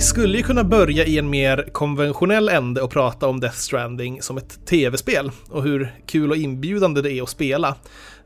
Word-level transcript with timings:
vi 0.00 0.04
skulle 0.04 0.36
ju 0.36 0.42
kunna 0.42 0.64
börja 0.64 1.04
i 1.04 1.18
en 1.18 1.30
mer 1.30 1.68
konventionell 1.72 2.48
ände 2.48 2.82
och 2.82 2.90
prata 2.90 3.28
om 3.28 3.40
Death 3.40 3.56
Stranding 3.56 4.22
som 4.22 4.36
ett 4.36 4.66
tv-spel 4.66 5.30
och 5.48 5.62
hur 5.62 5.94
kul 6.06 6.30
och 6.30 6.36
inbjudande 6.36 7.02
det 7.02 7.12
är 7.12 7.22
att 7.22 7.28
spela. 7.28 7.76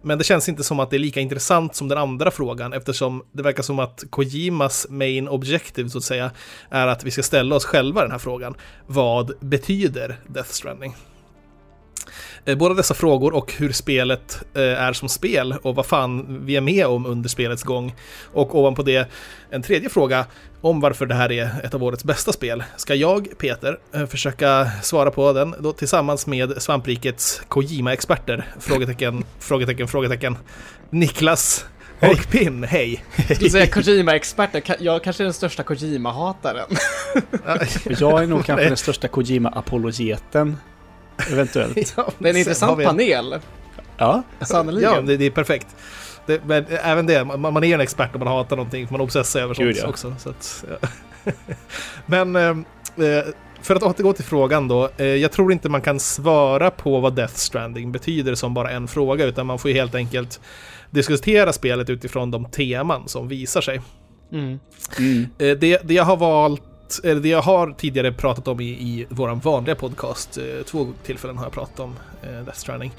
Men 0.03 0.19
det 0.19 0.25
känns 0.25 0.49
inte 0.49 0.65
som 0.65 0.81
att 0.81 0.91
det 0.91 0.97
är 0.97 0.99
lika 0.99 1.21
intressant 1.21 1.75
som 1.75 1.89
den 1.89 1.99
andra 1.99 2.31
frågan 2.31 2.73
eftersom 2.73 3.23
det 3.33 3.43
verkar 3.43 3.63
som 3.63 3.79
att 3.79 4.05
Kojimas 4.11 4.87
main 4.91 5.29
objective 5.29 5.89
så 5.89 5.99
att 5.99 6.05
säga 6.05 6.31
är 6.71 6.87
att 6.87 7.05
vi 7.05 7.11
ska 7.11 7.23
ställa 7.23 7.57
oss 7.57 7.65
själva 7.65 8.03
den 8.03 8.11
här 8.11 8.19
frågan. 8.19 8.55
Vad 8.87 9.33
betyder 9.41 10.17
Death 10.27 10.51
Stranding? 10.51 10.95
Eh, 12.47 12.57
båda 12.57 12.75
dessa 12.75 12.95
frågor 12.95 13.35
och 13.35 13.53
hur 13.53 13.73
spelet 13.73 14.43
eh, 14.55 14.63
är 14.63 14.93
som 14.93 15.09
spel 15.09 15.55
och 15.63 15.75
vad 15.75 15.87
fan 15.87 16.41
vi 16.47 16.57
är 16.57 16.61
med 16.61 16.87
om 16.87 17.07
under 17.07 17.29
spelets 17.29 17.63
gång. 17.63 17.95
Och 18.33 18.55
ovanpå 18.55 18.83
det 18.83 19.09
en 19.51 19.63
tredje 19.63 19.89
fråga 19.89 20.27
om 20.61 20.81
varför 20.81 21.07
det 21.07 21.15
här 21.15 21.33
är 21.33 21.51
ett 21.65 21.75
av 21.75 21.85
årets 21.85 22.05
bästa 22.05 22.33
spel. 22.33 22.65
Ska 22.77 22.95
jag, 22.95 23.29
Peter, 23.39 23.79
eh, 23.95 24.07
försöka 24.07 24.71
svara 24.83 25.11
på 25.11 25.33
den 25.33 25.55
då 25.59 25.73
tillsammans 25.73 26.27
med 26.27 26.63
Svamprikets 26.63 27.43
Kojima-experter? 27.49 28.47
Frågetecken, 28.61 29.25
frågetecken, 29.39 29.89
frågetecken. 29.89 30.37
Niklas 30.91 31.67
och 32.01 32.31
Pim, 32.31 32.63
hej! 32.63 33.05
Jag 33.29 33.37
skulle 33.37 33.51
säga 33.51 33.67
Kojima-experter, 33.67 34.77
jag 34.81 35.05
kanske 35.05 35.23
är 35.23 35.25
den 35.25 35.35
största 35.35 35.63
Kojima-hataren. 35.63 36.77
jag 37.99 38.23
är 38.23 38.27
nog 38.27 38.45
kanske 38.45 38.69
den 38.69 38.77
största 38.77 39.09
Kojima-apologeten. 39.09 40.57
Eventuellt. 41.33 41.95
ja, 41.97 42.13
det 42.19 42.29
är 42.29 42.33
en 42.33 42.39
intressant 42.39 42.85
panel. 42.85 43.41
Ja, 43.97 44.23
sannoliken. 44.41 44.93
Ja, 44.95 45.01
det, 45.01 45.17
det 45.17 45.25
är 45.25 45.31
perfekt. 45.31 45.67
Det, 46.27 46.45
men 46.45 46.65
även 46.69 47.07
det, 47.07 47.25
man, 47.25 47.41
man 47.41 47.65
är 47.65 47.75
en 47.75 47.81
expert 47.81 48.15
om 48.15 48.19
man 48.19 48.29
hatar 48.29 48.57
någonting, 48.57 48.89
man 48.91 49.01
obsessar 49.01 49.41
över 49.41 49.55
sånt 49.55 49.77
ja. 49.77 49.89
också. 49.89 50.15
Så 50.19 50.31
att, 50.31 50.65
ja. 50.71 50.89
men 52.07 52.37
eh, 52.37 52.49
eh, 53.07 53.25
för 53.63 53.77
att 53.77 53.83
återgå 53.83 54.13
till 54.13 54.25
frågan 54.25 54.69
då. 54.69 54.91
Eh, 54.97 55.07
jag 55.07 55.33
tror 55.33 55.53
inte 55.53 55.69
man 55.69 55.81
kan 55.81 56.01
svara 56.01 56.71
på 56.71 57.01
vad 57.01 57.15
Death 57.17 57.35
Stranding 57.35 57.93
betyder 57.93 58.35
som 58.35 58.55
bara 58.55 58.71
en 58.71 58.89
fråga, 58.89 59.25
utan 59.25 59.47
man 59.47 59.59
får 59.59 59.71
ju 59.71 59.77
helt 59.77 59.95
enkelt 59.95 60.41
diskutera 60.91 61.53
spelet 61.53 61.91
utifrån 61.91 62.31
de 62.31 62.45
teman 62.45 63.09
som 63.09 63.29
visar 63.29 63.61
sig. 63.61 63.81
Mm. 64.33 64.59
Mm. 64.99 65.27
Det, 65.37 65.55
det 65.85 65.95
jag 65.95 66.05
har 66.05 66.17
valt 66.17 66.63
eller 66.99 67.21
det 67.21 67.29
jag 67.29 67.43
har 67.43 67.75
tidigare 67.79 68.13
pratat 68.13 68.49
om 68.49 68.61
i, 68.61 68.65
i 68.65 69.07
vår 69.09 69.29
vanliga 69.35 69.75
podcast, 69.75 70.39
eh, 70.39 70.65
två 70.67 70.87
tillfällen 71.03 71.39
har 71.39 71.45
jag 71.45 71.53
pratat 71.53 71.81
om 71.81 71.95
eh, 72.23 72.31
Death 72.31 72.59
Stranding, 72.59 72.93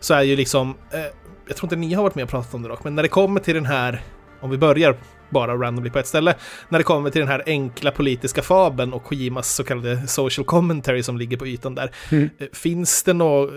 så 0.00 0.14
är 0.14 0.22
ju 0.22 0.36
liksom, 0.36 0.74
eh, 0.90 1.00
jag 1.46 1.56
tror 1.56 1.66
inte 1.66 1.76
ni 1.76 1.94
har 1.94 2.02
varit 2.02 2.14
med 2.14 2.24
och 2.24 2.30
pratat 2.30 2.54
om 2.54 2.62
det 2.62 2.68
dock, 2.68 2.84
men 2.84 2.94
när 2.94 3.02
det 3.02 3.08
kommer 3.08 3.40
till 3.40 3.54
den 3.54 3.66
här, 3.66 4.02
om 4.40 4.50
vi 4.50 4.58
börjar 4.58 4.96
bara 5.32 5.56
randomly 5.56 5.90
på 5.90 5.98
ett 5.98 6.06
ställe, 6.06 6.34
när 6.68 6.78
det 6.78 6.84
kommer 6.84 7.10
till 7.10 7.20
den 7.20 7.28
här 7.28 7.42
enkla 7.46 7.90
politiska 7.90 8.42
fabeln 8.42 8.92
och 8.92 9.04
Kojimas 9.04 9.54
så 9.54 9.64
kallade 9.64 10.06
social 10.08 10.44
commentary 10.44 11.02
som 11.02 11.18
ligger 11.18 11.36
på 11.36 11.46
ytan 11.46 11.74
där. 11.74 11.90
Mm. 12.10 12.30
Eh, 12.38 12.46
finns, 12.52 13.02
det 13.02 13.12
no 13.12 13.50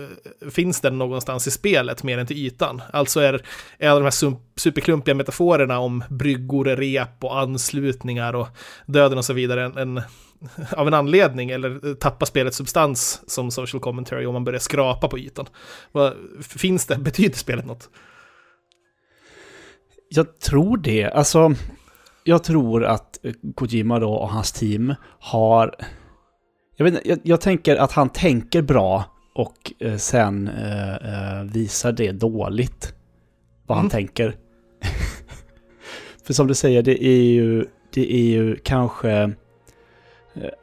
finns 0.50 0.80
den 0.80 0.98
någonstans 0.98 1.46
i 1.46 1.50
spelet 1.50 2.02
mer 2.02 2.18
än 2.18 2.26
till 2.26 2.46
ytan? 2.46 2.82
Alltså 2.92 3.20
är, 3.20 3.42
är 3.78 3.88
alla 3.88 4.00
de 4.00 4.04
här 4.04 4.36
superklumpiga 4.56 5.14
metaforerna 5.14 5.78
om 5.78 6.04
bryggor, 6.10 6.64
rep 6.64 7.24
och 7.24 7.38
anslutningar 7.38 8.34
och 8.34 8.48
döden 8.86 9.18
och 9.18 9.24
så 9.24 9.32
vidare 9.32 9.64
en, 9.64 9.76
en 9.76 10.02
av 10.76 10.88
en 10.88 10.94
anledning 10.94 11.50
eller 11.50 11.94
tappa 11.94 12.26
spelets 12.26 12.56
substans 12.56 13.22
som 13.26 13.50
social 13.50 13.80
commentary 13.80 14.26
om 14.26 14.32
man 14.32 14.44
börjar 14.44 14.60
skrapa 14.60 15.08
på 15.08 15.18
ytan. 15.18 15.46
Finns 16.42 16.86
det, 16.86 16.96
betyder 16.98 17.36
spelet 17.36 17.66
något? 17.66 17.88
Jag 20.08 20.40
tror 20.40 20.76
det. 20.76 21.04
Alltså, 21.04 21.54
jag 22.24 22.44
tror 22.44 22.84
att 22.84 23.18
Kojima 23.54 23.98
då 23.98 24.12
och 24.12 24.28
hans 24.28 24.52
team 24.52 24.94
har... 25.20 25.74
Jag, 26.76 26.84
vet, 26.84 27.06
jag, 27.06 27.18
jag 27.22 27.40
tänker 27.40 27.76
att 27.76 27.92
han 27.92 28.08
tänker 28.08 28.62
bra 28.62 29.04
och 29.34 29.72
eh, 29.78 29.96
sen 29.96 30.48
eh, 30.48 30.94
eh 30.94 31.44
visar 31.44 31.92
det 31.92 32.12
dåligt. 32.12 32.94
Vad 33.66 33.78
mm. 33.78 33.84
han 33.84 33.90
tänker. 33.90 34.36
För 36.26 36.32
som 36.32 36.46
du 36.46 36.54
säger, 36.54 36.82
det 36.82 37.04
är 37.04 37.32
ju, 37.32 37.64
det 37.94 38.14
är 38.14 38.26
ju 38.26 38.56
kanske 38.56 39.10
Eh, 39.10 39.28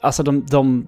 alltså 0.01 0.23
de, 0.23 0.45
de, 0.50 0.88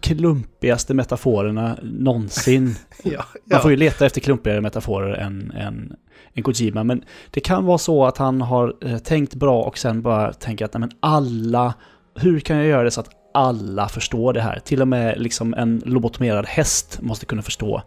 klumpigaste 0.00 0.94
metaforerna 0.94 1.78
någonsin. 1.82 2.74
ja, 3.02 3.10
ja. 3.12 3.40
Man 3.44 3.62
får 3.62 3.70
ju 3.70 3.76
leta 3.76 4.06
efter 4.06 4.20
klumpigare 4.20 4.60
metaforer 4.60 5.14
än, 5.14 5.50
än, 5.50 5.96
än 6.34 6.42
Kojima. 6.42 6.84
Men 6.84 7.04
det 7.30 7.40
kan 7.40 7.64
vara 7.64 7.78
så 7.78 8.04
att 8.06 8.18
han 8.18 8.40
har 8.40 8.74
eh, 8.80 8.98
tänkt 8.98 9.34
bra 9.34 9.62
och 9.62 9.78
sen 9.78 10.02
bara 10.02 10.32
tänker 10.32 10.64
att 10.64 10.74
nej, 10.74 10.80
men 10.80 10.90
alla, 11.00 11.74
hur 12.14 12.40
kan 12.40 12.56
jag 12.56 12.66
göra 12.66 12.82
det 12.82 12.90
så 12.90 13.00
att 13.00 13.10
alla 13.34 13.88
förstår 13.88 14.32
det 14.32 14.40
här? 14.40 14.58
Till 14.58 14.80
och 14.80 14.88
med 14.88 15.20
liksom 15.20 15.54
en 15.54 15.82
lobotomerad 15.84 16.46
häst 16.46 16.98
måste 17.02 17.26
kunna 17.26 17.42
förstå 17.42 17.82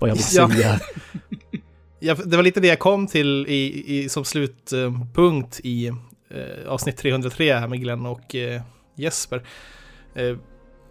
vad 0.00 0.10
jag 0.10 0.14
vill 0.14 0.24
säga. 0.52 0.80
ja, 2.00 2.14
det 2.14 2.36
var 2.36 2.42
lite 2.42 2.60
det 2.60 2.68
jag 2.68 2.78
kom 2.78 3.06
till 3.06 3.46
i, 3.48 3.84
i 3.86 4.08
som 4.08 4.24
slutpunkt 4.24 5.60
i 5.64 5.86
eh, 6.30 6.68
avsnitt 6.68 6.96
303 6.96 7.54
här 7.54 7.68
med 7.68 7.80
Glenn 7.80 8.06
och 8.06 8.34
eh, 8.34 8.62
Jesper. 9.02 9.42
Eh, 10.14 10.36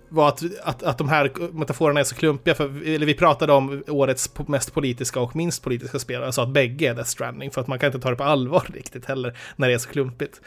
var 0.09 0.27
att, 0.27 0.44
att, 0.63 0.83
att 0.83 0.97
de 0.97 1.09
här 1.09 1.31
metaforerna 1.53 1.99
är 1.99 2.03
så 2.03 2.16
klumpiga, 2.16 2.55
för 2.55 2.88
eller 2.88 3.05
vi 3.05 3.13
pratade 3.13 3.53
om 3.53 3.83
årets 3.88 4.31
mest 4.47 4.73
politiska 4.73 5.19
och 5.19 5.35
minst 5.35 5.63
politiska 5.63 5.99
spelare, 5.99 6.27
och 6.27 6.33
sa 6.33 6.44
att 6.44 6.49
bägge 6.49 6.89
är 6.89 6.94
Death 6.94 7.09
Stranding, 7.09 7.51
för 7.51 7.61
att 7.61 7.67
man 7.67 7.79
kan 7.79 7.88
inte 7.88 7.99
ta 7.99 8.09
det 8.09 8.16
på 8.16 8.23
allvar 8.23 8.63
riktigt 8.73 9.05
heller, 9.05 9.38
när 9.55 9.67
det 9.67 9.73
är 9.73 9.77
så 9.77 9.89
klumpigt. 9.89 10.41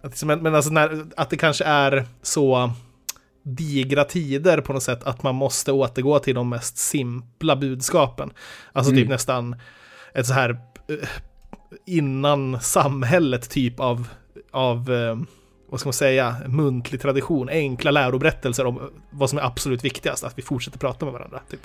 Att, 0.00 0.24
men, 0.24 0.42
men 0.42 0.54
alltså 0.54 0.70
när, 0.70 1.04
att 1.16 1.30
det 1.30 1.36
kanske 1.36 1.64
är 1.64 2.06
så 2.22 2.72
digra 3.42 4.04
tider 4.04 4.60
på 4.60 4.72
något 4.72 4.82
sätt, 4.82 5.04
att 5.04 5.22
man 5.22 5.34
måste 5.34 5.72
återgå 5.72 6.18
till 6.18 6.34
de 6.34 6.48
mest 6.48 6.78
simpla 6.78 7.56
budskapen. 7.56 8.30
Alltså 8.72 8.90
typ 8.90 8.96
mm. 8.96 9.04
typ 9.04 9.10
nästan 9.10 9.56
ett 10.14 10.26
så 10.26 10.32
här 10.32 10.50
eh, 10.88 11.08
innan 11.86 12.60
samhället 12.60 13.50
typ 13.50 13.80
av, 13.80 14.08
av 14.50 14.92
eh, 14.92 15.16
vad 15.70 15.80
ska 15.80 15.86
man 15.86 15.92
säga, 15.92 16.36
muntlig 16.46 17.00
tradition, 17.00 17.48
enkla 17.48 17.90
läroberättelser 17.90 18.66
om 18.66 18.90
vad 19.10 19.30
som 19.30 19.38
är 19.38 19.42
absolut 19.42 19.84
viktigast, 19.84 20.24
att 20.24 20.38
vi 20.38 20.42
fortsätter 20.42 20.78
prata 20.78 21.04
med 21.04 21.12
varandra. 21.12 21.40
Typ. 21.50 21.60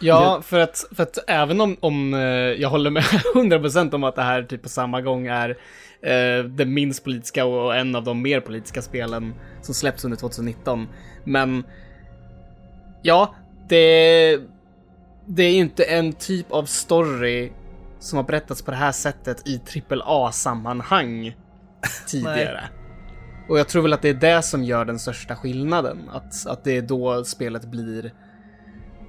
Ja, 0.00 0.42
för 0.44 0.60
att, 0.60 0.84
för 0.96 1.02
att 1.02 1.18
även 1.26 1.60
om, 1.60 1.76
om 1.80 2.14
eh, 2.14 2.20
jag 2.20 2.68
håller 2.68 2.90
med 2.90 3.02
100% 3.34 3.94
om 3.94 4.04
att 4.04 4.14
det 4.14 4.22
här 4.22 4.42
typ 4.42 4.62
på 4.62 4.68
samma 4.68 5.00
gång 5.00 5.26
är 5.26 5.50
eh, 6.02 6.44
det 6.44 6.64
minst 6.64 7.04
politiska 7.04 7.44
och 7.44 7.76
en 7.76 7.94
av 7.94 8.04
de 8.04 8.22
mer 8.22 8.40
politiska 8.40 8.82
spelen 8.82 9.34
som 9.62 9.74
släpps 9.74 10.04
under 10.04 10.18
2019. 10.18 10.88
Men 11.24 11.64
ja, 13.02 13.34
det, 13.68 14.38
det 15.26 15.42
är 15.42 15.54
inte 15.54 15.84
en 15.84 16.12
typ 16.12 16.52
av 16.52 16.64
story 16.64 17.52
som 17.98 18.16
har 18.16 18.24
berättats 18.24 18.62
på 18.62 18.70
det 18.70 18.76
här 18.76 18.92
sättet 18.92 19.48
i 19.48 19.60
AAA-sammanhang 19.90 21.36
tidigare. 22.06 22.68
Och 23.48 23.58
jag 23.58 23.68
tror 23.68 23.82
väl 23.82 23.92
att 23.92 24.02
det 24.02 24.08
är 24.08 24.14
det 24.14 24.42
som 24.42 24.64
gör 24.64 24.84
den 24.84 24.98
största 24.98 25.36
skillnaden. 25.36 26.08
Att, 26.12 26.46
att 26.46 26.64
det 26.64 26.76
är 26.76 26.82
då 26.82 27.24
spelet 27.24 27.64
blir 27.64 28.12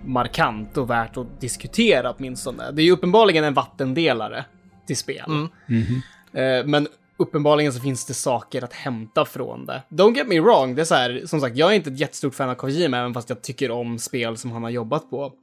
markant 0.05 0.77
och 0.77 0.89
värt 0.89 1.17
att 1.17 1.41
diskutera 1.41 2.11
åtminstone. 2.17 2.71
Det 2.71 2.81
är 2.81 2.85
ju 2.85 2.91
uppenbarligen 2.91 3.43
en 3.43 3.53
vattendelare 3.53 4.45
till 4.87 4.97
spel. 4.97 5.25
Mm. 5.27 5.47
Mm 5.67 5.83
-hmm. 5.83 6.63
Men 6.65 6.87
uppenbarligen 7.17 7.73
så 7.73 7.79
finns 7.79 8.05
det 8.05 8.13
saker 8.13 8.63
att 8.63 8.73
hämta 8.73 9.25
från 9.25 9.65
det. 9.65 9.83
Don't 9.89 10.15
get 10.15 10.27
me 10.27 10.39
wrong, 10.39 10.75
det 10.75 10.81
är 10.81 10.85
så 10.85 10.95
här, 10.95 11.21
som 11.25 11.41
sagt, 11.41 11.57
jag 11.57 11.71
är 11.71 11.75
inte 11.75 11.89
ett 11.89 11.99
jättestort 11.99 12.35
fan 12.35 12.49
av 12.49 12.55
Kojima, 12.55 12.97
även 12.97 13.13
fast 13.13 13.29
jag 13.29 13.41
tycker 13.41 13.71
om 13.71 13.99
spel 13.99 14.37
som 14.37 14.51
han 14.51 14.63
har 14.63 14.69
jobbat 14.69 15.09
på. 15.09 15.33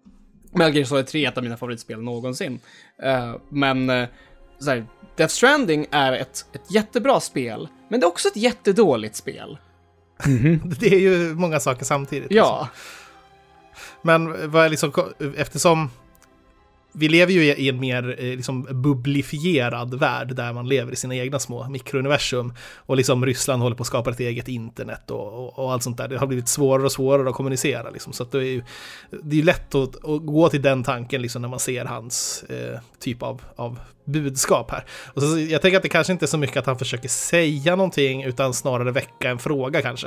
Metal 0.52 0.74
Gear 0.74 0.84
Solid 0.84 1.06
3 1.06 1.24
är 1.24 1.28
ett 1.28 1.36
av 1.36 1.44
mina 1.44 1.56
favoritspel 1.56 2.02
någonsin. 2.02 2.60
Uh, 3.04 3.36
men, 3.48 3.90
uh, 3.90 4.06
så 4.58 4.70
här, 4.70 4.86
Death 5.16 5.34
Stranding 5.34 5.86
är 5.90 6.12
ett, 6.12 6.44
ett 6.52 6.70
jättebra 6.70 7.20
spel, 7.20 7.68
men 7.88 8.00
det 8.00 8.06
är 8.06 8.08
också 8.08 8.28
ett 8.28 8.36
jättedåligt 8.36 9.16
spel. 9.16 9.58
-hmm. 10.22 10.74
Det 10.80 10.86
är 10.86 11.00
ju 11.00 11.34
många 11.34 11.60
saker 11.60 11.84
samtidigt. 11.84 12.30
Ja. 12.30 12.68
Liksom. 12.72 12.80
Men 14.02 14.50
vad 14.50 14.64
är 14.64 14.68
liksom, 14.68 14.92
eftersom 15.36 15.90
vi 16.94 17.08
lever 17.08 17.32
ju 17.32 17.42
i 17.42 17.68
en 17.68 17.80
mer 17.80 18.16
eh, 18.18 18.24
liksom, 18.24 18.62
bubblifierad 18.70 19.94
värld 19.94 20.34
där 20.36 20.52
man 20.52 20.68
lever 20.68 20.92
i 20.92 20.96
sina 20.96 21.14
egna 21.14 21.38
små 21.38 21.68
mikrouniversum. 21.68 22.54
Och 22.76 22.96
liksom 22.96 23.26
Ryssland 23.26 23.62
håller 23.62 23.76
på 23.76 23.80
att 23.80 23.86
skapa 23.86 24.10
ett 24.10 24.20
eget 24.20 24.48
internet 24.48 25.10
och, 25.10 25.32
och, 25.32 25.58
och 25.58 25.72
allt 25.72 25.82
sånt 25.82 25.96
där. 25.96 26.08
Det 26.08 26.18
har 26.18 26.26
blivit 26.26 26.48
svårare 26.48 26.84
och 26.84 26.92
svårare 26.92 27.28
att 27.28 27.34
kommunicera. 27.34 27.90
Liksom. 27.90 28.12
Så 28.12 28.22
att 28.22 28.32
det 28.32 28.38
är 28.38 28.42
ju 28.42 28.62
det 29.22 29.38
är 29.38 29.42
lätt 29.42 29.74
att, 29.74 29.96
att, 29.96 30.26
gå 30.26 30.48
till 30.48 30.62
den 30.62 30.82
tanken 30.82 31.22
liksom, 31.22 31.42
när 31.42 31.48
man 31.48 31.60
ser 31.60 31.84
hans 31.84 32.44
eh, 32.48 32.80
typ 33.00 33.22
av, 33.22 33.42
av 33.56 33.78
budskap 34.04 34.70
här. 34.70 34.84
Och 35.14 35.22
så, 35.22 35.38
jag 35.38 35.62
tänker 35.62 35.76
att 35.76 35.82
det 35.82 35.88
kanske 35.88 36.12
inte 36.12 36.24
är 36.24 36.26
så 36.26 36.38
mycket 36.38 36.56
att 36.56 36.66
han 36.66 36.78
försöker 36.78 37.08
säga 37.08 37.76
någonting 37.76 38.22
utan 38.22 38.54
snarare 38.54 38.90
väcka 38.90 39.30
en 39.30 39.38
fråga 39.38 39.82
kanske. 39.82 40.06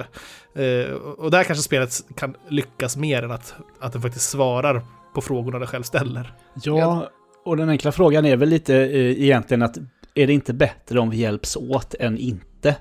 Eh, 0.55 0.91
och 0.93 1.31
där 1.31 1.43
kanske 1.43 1.63
spelet 1.63 2.01
kan 2.15 2.35
lyckas 2.49 2.97
mer 2.97 3.23
än 3.23 3.31
att, 3.31 3.55
att 3.79 3.93
den 3.93 4.01
faktiskt 4.01 4.29
svarar 4.29 4.81
på 5.13 5.21
frågorna 5.21 5.59
det 5.59 5.67
själv 5.67 5.83
ställer. 5.83 6.33
Ja, 6.63 7.09
och 7.45 7.57
den 7.57 7.69
enkla 7.69 7.91
frågan 7.91 8.25
är 8.25 8.37
väl 8.37 8.49
lite 8.49 8.75
eh, 8.75 9.23
egentligen 9.23 9.61
att 9.61 9.77
är 10.15 10.27
det 10.27 10.33
inte 10.33 10.53
bättre 10.53 10.99
om 10.99 11.09
vi 11.09 11.17
hjälps 11.17 11.55
åt 11.55 11.93
än 11.93 12.17
inte? 12.17 12.75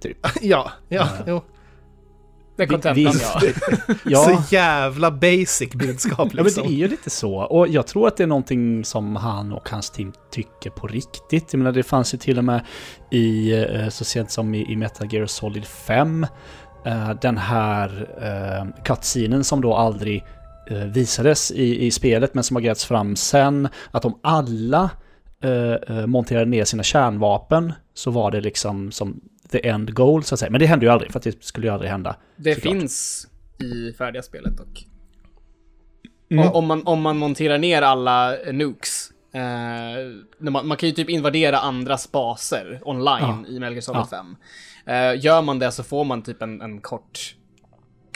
Typ. 0.00 0.16
ja, 0.42 0.70
ja, 0.88 1.08
ja. 1.18 1.24
jo. 1.26 1.42
Det 2.56 2.62
är 2.62 2.66
kontentan 2.66 3.12
ja. 3.20 3.40
ja. 4.04 4.24
Så 4.24 4.54
jävla 4.54 5.10
basic 5.10 5.72
budskap 5.74 5.94
liksom. 5.94 6.18
Ja 6.18 6.26
men 6.28 6.36
det 6.36 6.42
liksom. 6.42 6.66
är 6.66 6.70
ju 6.70 6.88
lite 6.88 7.10
så. 7.10 7.34
Och 7.34 7.68
jag 7.68 7.86
tror 7.86 8.08
att 8.08 8.16
det 8.16 8.22
är 8.22 8.26
någonting 8.26 8.84
som 8.84 9.16
han 9.16 9.52
och 9.52 9.68
hans 9.68 9.90
team 9.90 10.12
tycker 10.30 10.70
på 10.70 10.86
riktigt. 10.86 11.52
Jag 11.52 11.58
menar 11.58 11.72
det 11.72 11.82
fanns 11.82 12.14
ju 12.14 12.18
till 12.18 12.38
och 12.38 12.44
med 12.44 12.60
i, 13.10 13.52
eh, 13.52 13.88
så 13.88 14.04
sent 14.04 14.30
som 14.30 14.54
i, 14.54 14.72
i 14.72 14.76
Metal 14.76 15.14
Gear 15.14 15.26
Solid 15.26 15.64
5, 15.64 16.26
eh, 16.86 17.10
den 17.20 17.38
här 17.38 18.08
uh, 18.22 18.82
cutscenen 18.84 19.44
som 19.44 19.60
då 19.60 19.74
aldrig 19.74 20.24
visades 20.70 21.50
i, 21.50 21.86
i 21.86 21.90
spelet 21.90 22.34
men 22.34 22.44
som 22.44 22.56
har 22.56 22.60
grävts 22.60 22.84
fram 22.84 23.16
sen. 23.16 23.68
Att 23.90 24.04
om 24.04 24.18
alla 24.22 24.90
uh, 25.44 26.06
monterade 26.06 26.50
ner 26.50 26.64
sina 26.64 26.82
kärnvapen 26.82 27.72
så 27.94 28.10
var 28.10 28.30
det 28.30 28.40
liksom 28.40 28.92
som 28.92 29.20
the 29.50 29.68
end 29.68 29.94
goal 29.94 30.24
så 30.24 30.34
att 30.34 30.38
säga. 30.38 30.50
Men 30.50 30.60
det 30.60 30.66
hände 30.66 30.86
ju 30.86 30.92
aldrig 30.92 31.12
för 31.12 31.18
att 31.18 31.24
det 31.24 31.44
skulle 31.44 31.66
ju 31.66 31.72
aldrig 31.72 31.90
hända. 31.90 32.16
Det 32.36 32.54
såklart. 32.54 32.72
finns 32.72 33.26
i 33.58 33.92
färdiga 33.92 34.22
spelet 34.22 34.56
dock. 34.56 34.86
Mm. 36.30 36.48
Om, 36.48 36.66
man, 36.66 36.86
om 36.86 37.02
man 37.02 37.18
monterar 37.18 37.58
ner 37.58 37.82
alla 37.82 38.36
nukes. 38.52 39.10
Eh, 39.32 40.50
man, 40.50 40.66
man, 40.66 40.76
kan 40.76 40.88
ju 40.88 40.94
typ 40.94 41.10
invadera 41.10 41.58
andras 41.58 42.12
baser 42.12 42.80
online 42.84 43.44
ja. 43.48 43.54
i 43.54 43.58
Metal 43.58 43.72
Gear 43.72 43.80
Solid 43.80 44.00
ja. 44.00 44.06
5. 44.06 44.36
Eh, 44.86 45.24
gör 45.24 45.42
man 45.42 45.58
det 45.58 45.72
så 45.72 45.82
får 45.82 46.04
man 46.04 46.22
typ 46.22 46.42
en, 46.42 46.60
en 46.60 46.80
kort 46.80 47.36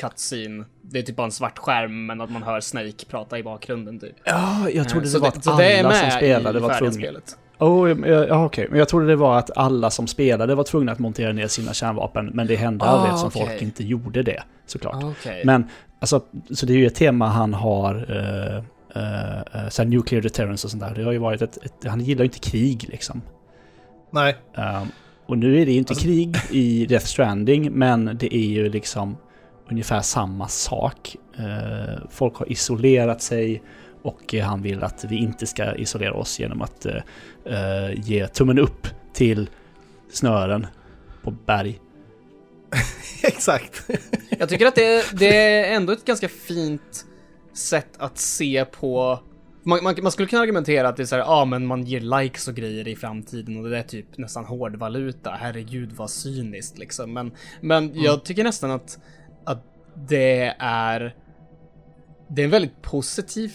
cutscene. 0.00 0.64
Det 0.82 0.98
är 0.98 1.02
typ 1.02 1.16
bara 1.16 1.24
en 1.24 1.32
svart 1.32 1.58
skärm 1.58 2.06
men 2.06 2.20
att 2.20 2.30
man 2.30 2.42
hör 2.42 2.60
Snake 2.60 3.04
prata 3.08 3.38
i 3.38 3.42
bakgrunden 3.42 4.00
typ. 4.00 4.16
Ja, 4.24 4.70
jag 4.70 4.88
trodde 4.88 5.06
eh, 5.06 5.12
det 5.12 5.18
var 5.18 5.30
det, 5.30 5.80
att 5.80 5.86
alla 5.86 5.92
som 5.92 6.10
spelade 6.10 6.60
var 6.60 6.78
tvungna. 6.78 7.20
Oh, 7.58 8.08
ja, 8.08 8.44
okej. 8.44 8.66
Okay. 8.66 8.78
Jag 8.78 8.88
trodde 8.88 9.06
det 9.06 9.16
var 9.16 9.38
att 9.38 9.56
alla 9.56 9.90
som 9.90 10.06
spelade 10.06 10.54
var 10.54 10.64
tvungna 10.64 10.92
att 10.92 10.98
montera 10.98 11.32
ner 11.32 11.48
sina 11.48 11.74
kärnvapen, 11.74 12.30
men 12.34 12.46
det 12.46 12.56
hände 12.56 12.84
ah, 12.84 12.88
aldrig 12.88 13.10
eftersom 13.10 13.42
okay. 13.42 13.46
folk 13.46 13.62
inte 13.62 13.84
gjorde 13.84 14.22
det, 14.22 14.42
såklart. 14.66 15.04
Okay. 15.04 15.44
Men, 15.44 15.68
alltså, 16.00 16.22
så 16.50 16.66
det 16.66 16.72
är 16.72 16.76
ju 16.76 16.86
ett 16.86 16.94
tema 16.94 17.26
han 17.28 17.54
har, 17.54 17.94
uh, 17.94 18.56
uh, 19.02 19.68
så 19.68 19.84
nuclear 19.84 20.22
deterrence 20.22 20.66
och 20.66 20.70
sånt 20.70 20.82
där. 20.82 20.94
Det 20.94 21.04
har 21.04 21.12
ju 21.12 21.18
varit 21.18 21.42
ett, 21.42 21.64
ett 21.64 21.84
han 21.84 22.00
gillar 22.00 22.22
ju 22.22 22.26
inte 22.26 22.38
krig 22.38 22.88
liksom. 22.88 23.22
Nej. 24.10 24.36
Um, 24.56 24.88
och 25.26 25.38
nu 25.38 25.60
är 25.60 25.66
det 25.66 25.72
ju 25.72 25.78
inte 25.78 25.90
alltså... 25.90 26.04
krig 26.04 26.36
i 26.50 26.86
Death 26.86 27.06
Stranding, 27.06 27.72
men 27.72 28.16
det 28.20 28.34
är 28.34 28.48
ju 28.48 28.68
liksom 28.68 29.16
ungefär 29.70 30.00
samma 30.00 30.48
sak. 30.48 31.16
Uh, 31.38 32.06
folk 32.10 32.36
har 32.36 32.52
isolerat 32.52 33.22
sig 33.22 33.62
och 34.02 34.34
han 34.34 34.62
vill 34.62 34.82
att 34.82 35.04
vi 35.08 35.16
inte 35.16 35.46
ska 35.46 35.74
isolera 35.74 36.14
oss 36.14 36.40
genom 36.40 36.62
att 36.62 36.86
uh, 36.86 38.00
ge 38.00 38.26
tummen 38.26 38.58
upp 38.58 38.86
till 39.12 39.50
snören 40.12 40.66
på 41.22 41.30
berg. 41.30 41.80
Exakt. 43.22 43.90
Jag 44.38 44.48
tycker 44.48 44.66
att 44.66 44.74
det, 44.74 45.04
det 45.12 45.36
är 45.36 45.76
ändå 45.76 45.92
ett 45.92 46.04
ganska 46.04 46.28
fint 46.28 47.06
sätt 47.54 47.90
att 47.98 48.18
se 48.18 48.64
på 48.64 49.20
man, 49.62 49.84
man, 49.84 49.94
man, 50.02 50.12
skulle 50.12 50.28
kunna 50.28 50.42
argumentera 50.42 50.88
att 50.88 50.96
det 50.96 51.02
är 51.02 51.06
såhär, 51.06 51.22
ja 51.22 51.28
ah, 51.28 51.44
men 51.44 51.66
man 51.66 51.84
ger 51.84 52.20
likes 52.20 52.48
och 52.48 52.54
grejer 52.54 52.88
i 52.88 52.96
framtiden 52.96 53.56
och 53.56 53.70
det 53.70 53.78
är 53.78 53.82
typ 53.82 54.18
nästan 54.18 54.44
hårdvaluta. 54.44 55.30
Herregud 55.30 55.92
vad 55.92 56.10
cyniskt 56.10 56.78
liksom. 56.78 57.12
Men, 57.12 57.32
men 57.60 57.84
mm. 57.84 58.02
jag 58.02 58.24
tycker 58.24 58.44
nästan 58.44 58.70
att 58.70 58.98
det 59.94 60.54
är 60.58 61.14
det 62.28 62.42
är 62.42 62.44
en 62.44 62.50
väldigt 62.50 62.82
positiv 62.82 63.52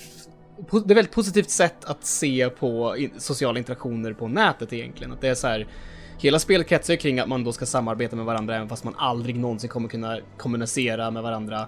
det 0.72 0.76
är 0.76 0.80
ett 0.80 0.98
väldigt 0.98 1.12
positivt 1.12 1.50
sätt 1.50 1.86
att 1.86 2.06
se 2.06 2.50
på 2.50 2.96
sociala 3.18 3.60
interaktioner 3.60 4.14
på 4.14 4.28
nätet 4.28 4.74
egentligen. 4.74 5.14
Att 5.14 5.22
det 5.22 5.28
är 5.28 5.36
så 5.36 5.48
här, 5.48 5.68
hela 6.20 6.40
spelet 6.40 6.68
kretsar 6.68 6.96
kring 6.96 7.20
att 7.20 7.30
man 7.30 7.44
då 7.44 7.52
ska 7.52 7.66
samarbeta 7.66 8.16
med 8.16 8.26
varandra 8.26 8.56
även 8.56 8.70
fast 8.70 8.84
man 8.84 8.96
aldrig 8.98 9.40
någonsin 9.40 9.70
kommer 9.70 9.90
kunna 9.90 10.20
kommunicera 10.38 11.12
med 11.12 11.24
varandra 11.24 11.60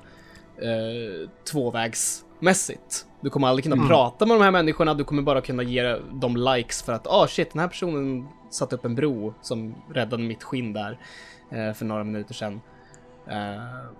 eh, 0.58 1.30
tvåvägsmässigt. 1.52 3.06
Du 3.22 3.30
kommer 3.30 3.48
aldrig 3.48 3.63
kunna 3.63 3.75
mm. 3.75 3.88
prata 3.88 4.25
med 4.25 4.38
de 4.38 4.44
här 4.44 4.52
människorna, 4.52 4.94
du 4.94 5.04
kommer 5.04 5.22
bara 5.22 5.42
kunna 5.42 5.63
ge 5.63 5.98
dem 6.12 6.38
likes 6.38 6.84
för 6.84 6.94
att 6.94 7.08
ah 7.08 7.24
oh, 7.24 7.28
shit, 7.28 7.52
den 7.52 7.60
här 7.60 7.68
personen 7.68 8.28
satte 8.50 8.75
upp 8.75 8.86
en 8.86 8.96
bro 8.96 9.34
som 9.42 9.75
räddade 9.94 10.24
mitt 10.24 10.44
skinn 10.44 10.74
där 10.74 11.00
eh, 11.52 11.74
för 11.74 11.86
några 11.86 12.04
minuter 12.04 12.34
sedan. 12.34 12.62
Eh, 13.28 13.92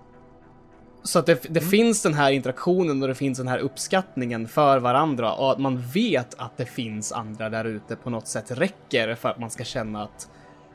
så 1.02 1.18
att 1.18 1.26
det, 1.26 1.42
det 1.42 1.60
mm. 1.60 1.70
finns 1.70 2.02
den 2.02 2.14
här 2.14 2.30
interaktionen 2.30 3.02
och 3.02 3.08
det 3.08 3.14
finns 3.14 3.38
den 3.38 3.48
här 3.48 3.58
uppskattningen 3.58 4.48
för 4.48 4.78
varandra 4.78 5.32
och 5.32 5.52
att 5.52 5.58
man 5.58 5.82
vet 5.94 6.34
att 6.38 6.56
det 6.56 6.66
finns 6.66 7.12
andra 7.12 7.48
där 7.48 7.64
ute 7.64 7.96
på 7.96 8.10
något 8.10 8.26
sätt 8.26 8.50
räcker 8.50 9.14
för 9.14 9.28
att 9.28 9.38
man 9.38 9.50
ska 9.50 9.64
känna 9.64 10.02
att 10.02 10.30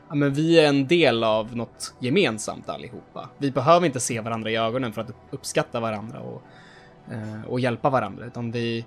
ja, 0.08 0.14
men 0.14 0.34
vi 0.34 0.60
är 0.60 0.68
en 0.68 0.86
del 0.86 1.24
av 1.24 1.56
något 1.56 1.94
gemensamt 1.98 2.68
allihopa. 2.68 3.28
Vi 3.38 3.50
behöver 3.50 3.86
inte 3.86 4.00
se 4.00 4.20
varandra 4.20 4.50
i 4.50 4.56
ögonen 4.56 4.92
för 4.92 5.00
att 5.00 5.10
uppskatta 5.30 5.80
varandra 5.80 6.20
och, 6.20 6.42
eh, 7.12 7.44
och 7.48 7.60
hjälpa 7.60 7.90
varandra, 7.90 8.26
utan 8.26 8.50
vi, 8.50 8.84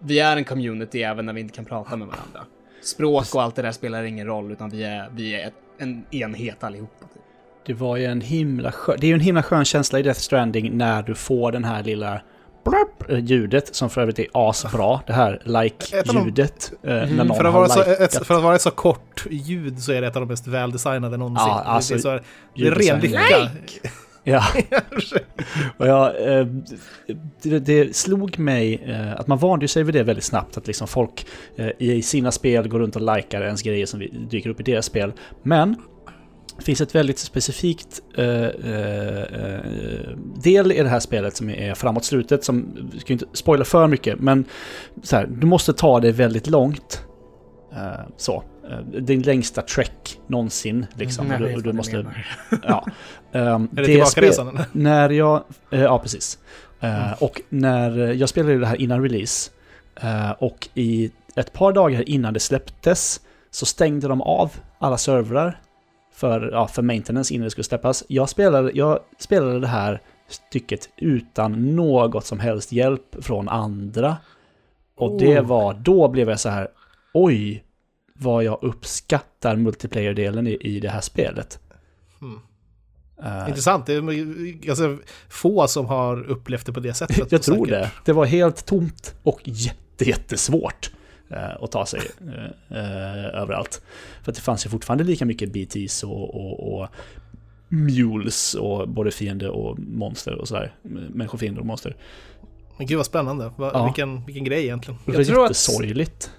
vi 0.00 0.18
är 0.18 0.36
en 0.36 0.44
community 0.44 1.02
även 1.02 1.26
när 1.26 1.32
vi 1.32 1.40
inte 1.40 1.54
kan 1.54 1.64
prata 1.64 1.96
med 1.96 2.08
varandra. 2.08 2.40
Språk 2.82 3.34
och 3.34 3.42
allt 3.42 3.54
det 3.54 3.62
där 3.62 3.72
spelar 3.72 4.02
ingen 4.02 4.26
roll, 4.26 4.52
utan 4.52 4.70
vi 4.70 4.84
är, 4.84 5.08
vi 5.12 5.34
är 5.34 5.52
en 5.78 6.04
enhet 6.10 6.64
allihopa. 6.64 7.06
Typ. 7.14 7.22
Det 7.68 7.74
var 7.74 7.96
ju 7.96 8.04
en 8.04 8.20
himla 8.20 8.72
skön, 8.72 8.96
det 9.00 9.06
är 9.06 9.08
ju 9.08 9.14
en 9.14 9.20
himla 9.20 9.42
skön 9.42 9.64
känsla 9.64 9.98
i 9.98 10.02
Death 10.02 10.20
Stranding 10.20 10.76
när 10.76 11.02
du 11.02 11.14
får 11.14 11.52
den 11.52 11.64
här 11.64 11.82
lilla 11.82 12.20
blurp, 12.64 13.28
ljudet 13.30 13.74
som 13.74 13.90
för 13.90 14.00
övrigt 14.00 14.18
är 14.18 14.26
asbra. 14.32 15.00
Det 15.06 15.12
här 15.12 15.42
like-ljudet. 15.44 16.72
Eh, 16.82 17.12
mm. 17.12 17.28
för, 17.28 17.44
att 17.44 17.54
vara 17.54 17.68
så, 17.68 17.82
ett, 17.82 18.26
för 18.26 18.34
att 18.34 18.42
vara 18.42 18.54
ett 18.54 18.62
så 18.62 18.70
kort 18.70 19.26
ljud 19.30 19.82
så 19.82 19.92
är 19.92 20.00
det 20.00 20.06
ett 20.06 20.16
av 20.16 20.22
de 20.22 20.28
mest 20.28 20.46
väldesignade 20.46 21.16
någonsin. 21.16 21.48
Ja, 21.48 21.62
alltså, 21.66 21.94
det 21.94 21.98
är, 21.98 22.02
så, 22.02 22.24
det 22.56 22.66
är 22.66 22.70
ren 22.70 23.00
lycka. 23.00 23.18
Like! 23.18 23.90
Ja. 24.24 24.44
och 25.76 25.86
jag, 25.86 26.38
eh, 26.38 26.46
det, 27.42 27.58
det, 27.58 27.96
slog 27.96 28.38
mig 28.38 28.82
eh, 28.86 29.20
att 29.20 29.26
man 29.26 29.38
vande 29.38 29.68
sig 29.68 29.82
vid 29.82 29.94
det 29.94 30.02
väldigt 30.02 30.24
snabbt. 30.24 30.56
Att 30.56 30.66
liksom 30.66 30.88
folk 30.88 31.26
eh, 31.56 31.70
i 31.78 32.02
sina 32.02 32.32
spel 32.32 32.68
går 32.68 32.78
runt 32.78 32.96
och 32.96 33.16
likar 33.16 33.42
ens 33.42 33.62
grejer 33.62 33.86
som 33.86 34.02
dyker 34.30 34.50
upp 34.50 34.60
i 34.60 34.62
deras 34.62 34.86
spel. 34.86 35.12
Men 35.42 35.76
det 36.58 36.64
finns 36.64 36.80
ett 36.80 36.94
väldigt 36.94 37.18
specifikt 37.18 38.00
uh, 38.18 38.24
uh, 38.24 38.50
del 40.42 40.72
i 40.72 40.82
det 40.82 40.88
här 40.88 41.00
spelet 41.00 41.36
som 41.36 41.50
är 41.50 41.74
framåt 41.74 42.04
slutet 42.04 42.44
som, 42.44 42.88
vi 42.92 43.00
ska 43.00 43.12
inte 43.12 43.26
spoila 43.32 43.64
för 43.64 43.86
mycket, 43.86 44.20
men 44.20 44.44
så 45.02 45.16
här, 45.16 45.26
du 45.26 45.46
måste 45.46 45.72
ta 45.72 46.00
det 46.00 46.12
väldigt 46.12 46.46
långt. 46.46 47.04
Uh, 47.72 48.08
så. 48.16 48.42
Din 49.00 49.22
längsta 49.22 49.62
trek 49.62 50.20
någonsin. 50.26 50.86
Liksom. 50.94 51.30
Mm, 51.30 51.42
du, 51.42 51.60
du 51.60 51.72
måste... 51.72 52.06
ja. 52.62 52.86
Um, 53.32 53.42
är 53.42 53.68
det, 53.70 53.82
det 53.82 53.84
tillbakaresan? 53.84 54.60
När 54.72 55.10
jag... 55.10 55.44
ja, 55.70 55.98
precis. 55.98 56.38
Mm. 56.80 57.14
Och 57.20 57.40
när 57.48 57.98
jag 57.98 58.28
spelade 58.28 58.58
det 58.58 58.66
här 58.66 58.80
innan 58.80 59.02
release 59.02 59.50
och 60.38 60.68
i 60.74 61.10
ett 61.36 61.52
par 61.52 61.72
dagar 61.72 62.08
innan 62.08 62.34
det 62.34 62.40
släpptes 62.40 63.20
så 63.50 63.66
stängde 63.66 64.08
de 64.08 64.22
av 64.22 64.52
alla 64.78 64.98
servrar 64.98 65.60
för, 66.18 66.50
ja, 66.52 66.68
för 66.68 66.82
maintenance 66.82 67.34
innan 67.34 67.44
det 67.44 67.50
skulle 67.50 67.64
släppas. 67.64 68.04
Jag 68.08 68.28
spelade, 68.28 68.70
jag 68.74 69.00
spelade 69.18 69.60
det 69.60 69.66
här 69.66 70.00
stycket 70.28 70.88
utan 70.96 71.76
något 71.76 72.26
som 72.26 72.40
helst 72.40 72.72
hjälp 72.72 73.24
från 73.24 73.48
andra. 73.48 74.16
Och 74.96 75.12
oh. 75.12 75.18
det 75.18 75.40
var, 75.40 75.74
då 75.74 76.08
blev 76.08 76.30
jag 76.30 76.40
så 76.40 76.48
här, 76.48 76.68
oj, 77.14 77.64
vad 78.14 78.44
jag 78.44 78.58
uppskattar 78.62 79.56
multiplayer-delen 79.56 80.46
i, 80.46 80.58
i 80.60 80.80
det 80.80 80.88
här 80.88 81.00
spelet. 81.00 81.60
Hmm. 82.20 82.40
Uh, 83.22 83.48
Intressant, 83.48 83.86
det 83.86 83.94
är 83.94 84.52
ganska 84.52 84.98
få 85.28 85.66
som 85.66 85.86
har 85.86 86.22
upplevt 86.22 86.66
det 86.66 86.72
på 86.72 86.80
det 86.80 86.94
sättet. 86.94 87.32
jag 87.32 87.42
tror 87.42 87.66
säkert. 87.66 87.70
det. 87.70 87.90
Det 88.04 88.12
var 88.12 88.24
helt 88.24 88.66
tomt 88.66 89.14
och 89.22 89.40
jätte, 89.44 90.08
jättesvårt 90.08 90.90
eh, 91.30 91.62
att 91.62 91.72
ta 91.72 91.86
sig 91.86 92.00
eh, 92.20 92.78
eh, 92.78 93.40
överallt. 93.42 93.82
För 94.22 94.32
att 94.32 94.36
det 94.36 94.42
fanns 94.42 94.66
ju 94.66 94.70
fortfarande 94.70 95.04
lika 95.04 95.24
mycket 95.24 95.52
BTs 95.52 96.02
och, 96.02 96.34
och, 96.34 96.80
och 96.80 96.88
mules 97.68 98.54
och 98.54 98.88
både 98.88 99.10
fiende 99.10 99.48
och 99.48 99.78
monster 99.78 100.34
och 100.34 100.48
sådär. 100.48 100.74
Människofiender 100.82 101.60
och 101.60 101.66
monster. 101.66 101.96
Men 102.78 102.86
gud 102.86 102.96
vad 102.96 103.06
spännande. 103.06 103.52
Va, 103.56 103.70
ja. 103.74 103.84
vilken, 103.84 104.24
vilken 104.24 104.44
grej 104.44 104.64
egentligen. 104.64 105.00
Det 105.06 105.12
var 105.12 105.42
jättesorgligt. 105.42 106.30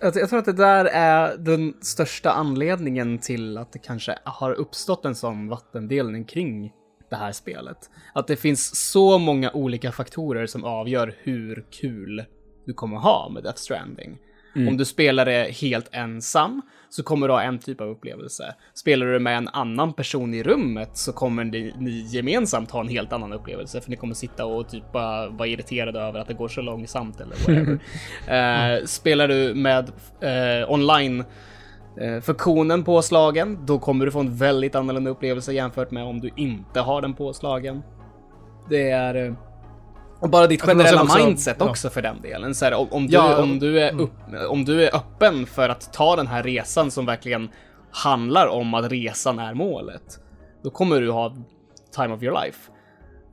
Att, 0.00 0.16
jag 0.16 0.28
tror 0.28 0.38
att 0.38 0.44
det 0.44 0.52
där 0.52 0.84
är 0.84 1.36
den 1.36 1.74
största 1.80 2.30
anledningen 2.30 3.18
till 3.18 3.58
att 3.58 3.72
det 3.72 3.78
kanske 3.78 4.18
har 4.24 4.52
uppstått 4.52 5.04
en 5.04 5.14
sån 5.14 5.48
vattendelning 5.48 6.24
kring 6.24 6.72
det 7.10 7.16
här 7.16 7.32
spelet. 7.32 7.90
Att 8.14 8.26
det 8.26 8.36
finns 8.36 8.90
så 8.90 9.18
många 9.18 9.52
olika 9.52 9.92
faktorer 9.92 10.46
som 10.46 10.64
avgör 10.64 11.14
hur 11.18 11.64
kul 11.70 12.24
du 12.66 12.74
kommer 12.74 12.96
ha 12.96 13.30
med 13.34 13.42
Death 13.42 13.58
Stranding. 13.58 14.18
Mm. 14.56 14.68
Om 14.68 14.76
du 14.76 14.84
spelar 14.84 15.24
det 15.24 15.56
helt 15.60 15.88
ensam 15.92 16.62
så 16.90 17.02
kommer 17.02 17.28
du 17.28 17.34
ha 17.34 17.42
en 17.42 17.58
typ 17.58 17.80
av 17.80 17.88
upplevelse. 17.88 18.54
Spelar 18.74 19.06
du 19.06 19.18
med 19.18 19.36
en 19.36 19.48
annan 19.48 19.92
person 19.92 20.34
i 20.34 20.42
rummet 20.42 20.90
så 20.96 21.12
kommer 21.12 21.44
ni, 21.44 21.74
ni 21.78 21.90
gemensamt 21.90 22.70
ha 22.70 22.80
en 22.80 22.88
helt 22.88 23.12
annan 23.12 23.32
upplevelse 23.32 23.80
för 23.80 23.90
ni 23.90 23.96
kommer 23.96 24.14
sitta 24.14 24.46
och 24.46 24.68
typ 24.68 24.92
bara 24.92 25.28
vara 25.28 25.48
irriterade 25.48 26.00
över 26.00 26.20
att 26.20 26.28
det 26.28 26.34
går 26.34 26.48
så 26.48 26.60
långsamt 26.60 27.20
eller 27.20 27.36
whatever. 27.36 28.80
uh, 28.80 28.84
spelar 28.86 29.28
du 29.28 29.54
med 29.54 29.88
uh, 29.88 30.72
online 30.72 31.24
eh, 32.00 32.20
funktionen 32.20 32.84
påslagen, 32.84 33.66
då 33.66 33.78
kommer 33.78 34.04
du 34.04 34.12
få 34.12 34.20
en 34.20 34.36
väldigt 34.36 34.74
annorlunda 34.74 35.10
upplevelse 35.10 35.52
jämfört 35.52 35.90
med 35.90 36.04
om 36.04 36.20
du 36.20 36.30
inte 36.36 36.80
har 36.80 37.02
den 37.02 37.14
påslagen. 37.14 37.82
Det 38.68 38.90
är... 38.90 39.36
Och 40.20 40.30
bara 40.30 40.46
ditt 40.46 40.62
generella 40.62 41.02
också, 41.02 41.18
mindset 41.18 41.56
ja. 41.58 41.70
också 41.70 41.90
för 41.90 42.02
den 42.02 42.20
delen. 42.20 42.54
Så 42.54 42.64
här, 42.64 42.94
om, 42.94 43.06
du, 43.06 43.12
ja, 43.12 43.42
om, 43.42 43.58
du 43.58 43.80
är 43.80 43.88
mm. 43.88 44.00
upp, 44.00 44.12
om 44.48 44.64
du 44.64 44.84
är 44.84 44.96
öppen 44.96 45.46
för 45.46 45.68
att 45.68 45.92
ta 45.92 46.16
den 46.16 46.26
här 46.26 46.42
resan 46.42 46.90
som 46.90 47.06
verkligen 47.06 47.48
handlar 47.90 48.46
om 48.46 48.74
att 48.74 48.92
resan 48.92 49.38
är 49.38 49.54
målet, 49.54 50.20
då 50.62 50.70
kommer 50.70 51.00
du 51.00 51.10
ha 51.10 51.36
time 51.96 52.14
of 52.14 52.22
your 52.22 52.44
life. 52.44 52.70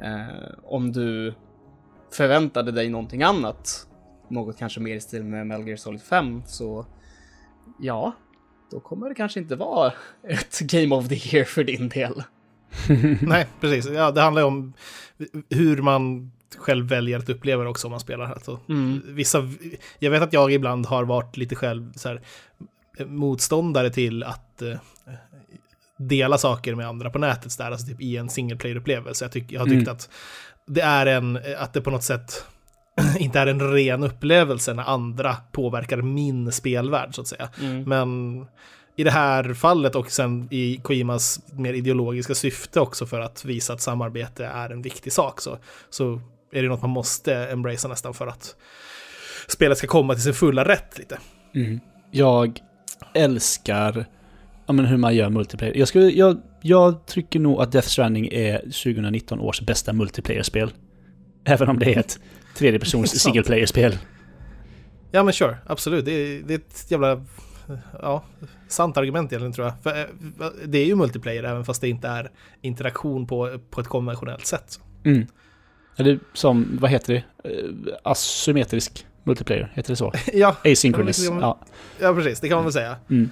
Eh, 0.04 0.54
om 0.64 0.92
du 0.92 1.34
förväntade 2.14 2.72
dig 2.72 2.90
någonting 2.90 3.24
annat, 3.24 3.88
något 4.28 4.58
kanske 4.58 4.80
mer 4.80 4.96
i 4.96 5.00
stil 5.00 5.24
med 5.24 5.48
Metal 5.48 5.68
Gear 5.68 5.78
Solid 5.78 6.02
5, 6.02 6.44
så 6.46 6.86
ja, 7.80 8.12
då 8.72 8.80
kommer 8.80 9.10
det 9.10 9.16
kanske 9.16 9.40
inte 9.40 9.56
vara 9.56 9.94
ett 10.28 10.60
Game 10.60 10.96
of 10.96 11.08
the 11.08 11.36
Year 11.36 11.46
för 11.46 11.64
din 11.64 11.90
del. 11.90 12.24
Nej, 13.22 13.48
precis. 13.60 13.90
Ja, 13.90 14.12
det 14.12 14.22
handlar 14.22 14.42
ju 14.42 14.48
om 14.48 14.74
hur 15.50 15.82
man 15.82 16.32
själv 16.58 16.88
väljer 16.88 17.20
att 17.20 17.30
uppleva 17.30 17.64
det 17.64 17.70
också 17.70 17.88
om 17.88 17.92
man 17.92 18.00
spelar. 18.00 18.32
Alltså, 18.32 18.60
mm. 18.70 19.02
vissa, 19.06 19.50
jag 20.00 20.12
vet 20.12 20.22
att 20.22 20.34
jag 20.34 20.52
ibland 20.52 20.86
har 20.86 21.04
varit 21.04 21.38
lite 21.38 21.56
själv 21.56 21.94
så 21.96 22.10
här, 22.10 22.22
motståndare 23.06 23.90
till 23.90 24.24
att 24.24 24.62
eh, 24.62 24.78
dela 25.98 26.38
saker 26.38 26.76
med 26.76 26.88
andra 26.88 27.10
på 27.10 27.20
nätet, 27.20 27.58
där, 27.58 27.72
alltså 27.72 27.88
typ 27.88 28.02
i 28.02 28.18
en 28.18 28.30
single 28.30 28.58
player-upplevelse. 28.58 29.26
Jag, 29.26 29.32
tyck, 29.32 29.52
jag 29.52 29.60
har 29.60 29.68
tyckt 29.68 29.88
mm. 29.88 29.94
att 29.94 30.10
det 30.68 30.82
är 30.82 31.06
en, 31.06 31.40
att 31.58 31.74
det 31.74 31.82
på 31.82 31.92
något 31.92 32.04
sätt 32.04 32.46
inte 33.20 33.40
är 33.40 33.48
en 33.48 33.72
ren 33.72 34.04
upplevelse 34.04 34.74
när 34.74 34.84
andra 34.84 35.36
påverkar 35.52 35.98
min 36.02 36.52
spelvärld 36.52 37.16
så 37.16 37.22
att 37.22 37.28
säga. 37.28 37.50
Mm. 37.62 37.84
Men 37.84 38.46
i 38.96 39.04
det 39.04 39.12
här 39.12 39.54
fallet 39.54 39.96
och 39.96 40.12
sen 40.12 40.48
i 40.52 40.80
Kojimas 40.84 41.40
mer 41.54 41.74
ideologiska 41.74 42.36
syfte 42.36 42.80
också 42.80 43.06
för 43.06 43.20
att 43.20 43.46
visa 43.46 43.74
att 43.74 43.82
samarbete 43.82 44.46
är 44.46 44.70
en 44.70 44.82
viktig 44.82 45.14
sak 45.14 45.42
så, 45.42 45.58
så 45.90 46.22
är 46.52 46.62
det 46.62 46.68
något 46.68 46.82
man 46.82 46.90
måste 46.90 47.36
embracea 47.36 47.90
nästan 47.90 48.14
för 48.14 48.28
att 48.28 48.56
spelet 49.48 49.78
ska 49.78 49.88
komma 49.88 50.14
till 50.14 50.24
sin 50.24 50.34
fulla 50.34 50.66
rätt 50.66 50.98
lite. 50.98 51.18
Mm. 51.56 51.80
Jag 52.12 52.60
älskar 53.14 54.06
ja, 54.66 54.74
men 54.74 54.86
hur 54.86 54.98
man 54.98 55.16
gör 55.16 55.30
multiplayer. 55.30 55.76
Jag, 55.76 55.88
skulle, 55.88 56.10
jag, 56.10 56.42
jag 56.62 57.06
tycker 57.06 57.40
nog 57.40 57.62
att 57.62 57.72
Death 57.72 57.88
Stranding 57.88 58.28
är 58.32 58.60
2019 58.60 59.40
års 59.40 59.62
bästa 59.62 59.94
multiplayer-spel. 59.94 60.72
Även 61.46 61.70
om 61.70 61.80
det 61.80 61.94
är 61.94 62.00
ett 62.00 62.20
tredjepersons 62.56 63.20
single 63.24 63.44
player-spel. 63.44 63.98
Ja 65.12 65.24
men 65.24 65.34
sure, 65.34 65.58
absolut. 65.66 66.06
Det 66.06 66.12
är, 66.12 66.42
det 66.42 66.54
är 66.54 66.58
ett 66.58 66.92
jävla 66.92 67.26
ja, 68.02 68.24
sant 68.68 68.98
argument 68.98 69.32
egentligen 69.32 69.54
tror 69.54 69.68
jag. 69.68 69.84
För 69.84 70.00
eh, 70.00 70.06
det 70.66 70.78
är 70.78 70.86
ju 70.86 70.96
multiplayer 70.96 71.44
även 71.44 71.66
fast 71.66 71.82
det 71.82 71.90
inte 71.90 72.08
är 72.08 72.32
interaktion 72.62 73.28
på, 73.28 73.60
på 73.70 73.82
ett 73.82 73.88
konventionellt 73.88 74.46
sätt. 74.46 74.80
Mm. 75.06 75.28
Eller 75.98 76.20
som, 76.34 76.78
vad 76.82 76.92
heter 76.92 77.14
det? 77.14 77.50
Eh, 77.50 77.70
asymmetrisk 78.04 79.06
multiplayer, 79.24 79.72
heter 79.76 79.90
det 79.90 79.96
så? 79.96 80.14
ja. 80.34 80.56
Asynchronous. 80.66 81.26
Ja. 81.26 81.60
ja, 82.00 82.14
precis. 82.14 82.40
Det 82.40 82.48
kan 82.48 82.56
man 82.56 82.66
väl 82.66 82.74
säga. 82.74 82.96
Mm. 83.10 83.30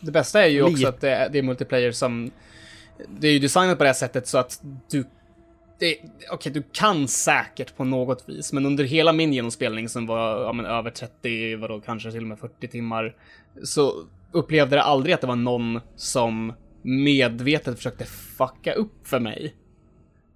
Det 0.00 0.10
bästa 0.10 0.44
är 0.44 0.48
ju 0.48 0.62
också 0.62 0.88
att 0.88 1.00
det 1.00 1.10
är, 1.10 1.28
det 1.28 1.38
är 1.38 1.42
multiplayer 1.42 1.92
som... 1.92 2.30
Det 3.08 3.28
är 3.28 3.32
ju 3.32 3.38
designat 3.38 3.78
på 3.78 3.84
det 3.84 3.88
här 3.88 3.94
sättet 3.94 4.28
så 4.28 4.38
att 4.38 4.62
du 4.90 5.04
Okej, 5.76 6.10
okay, 6.32 6.52
du 6.52 6.62
kan 6.72 7.08
säkert 7.08 7.76
på 7.76 7.84
något 7.84 8.24
vis, 8.28 8.52
men 8.52 8.66
under 8.66 8.84
hela 8.84 9.12
min 9.12 9.32
genomspelning 9.32 9.88
som 9.88 10.06
var 10.06 10.42
ja, 10.42 10.52
men, 10.52 10.66
över 10.66 10.90
30, 10.90 11.56
vadå, 11.56 11.80
kanske 11.80 12.10
till 12.10 12.20
och 12.20 12.28
med 12.28 12.38
40 12.38 12.68
timmar, 12.68 13.16
så 13.64 13.94
upplevde 14.32 14.76
jag 14.76 14.84
aldrig 14.84 15.14
att 15.14 15.20
det 15.20 15.26
var 15.26 15.36
någon 15.36 15.80
som 15.96 16.52
medvetet 16.82 17.76
försökte 17.76 18.04
fucka 18.04 18.72
upp 18.72 19.08
för 19.08 19.20
mig. 19.20 19.54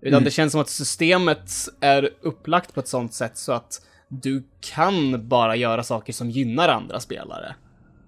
Utan 0.03 0.15
mm. 0.15 0.25
det 0.25 0.31
känns 0.31 0.53
som 0.53 0.61
att 0.61 0.69
systemet 0.69 1.53
är 1.81 2.11
upplagt 2.21 2.75
på 2.75 2.81
ett 2.81 2.89
sånt 2.89 3.15
sätt 3.15 3.39
så 3.39 3.53
att 3.53 3.81
du 4.09 4.43
kan 4.61 5.29
bara 5.29 5.57
göra 5.57 5.83
saker 5.83 6.13
som 6.13 6.31
gynnar 6.31 6.69
andra 6.69 7.01
spelare. 7.01 7.55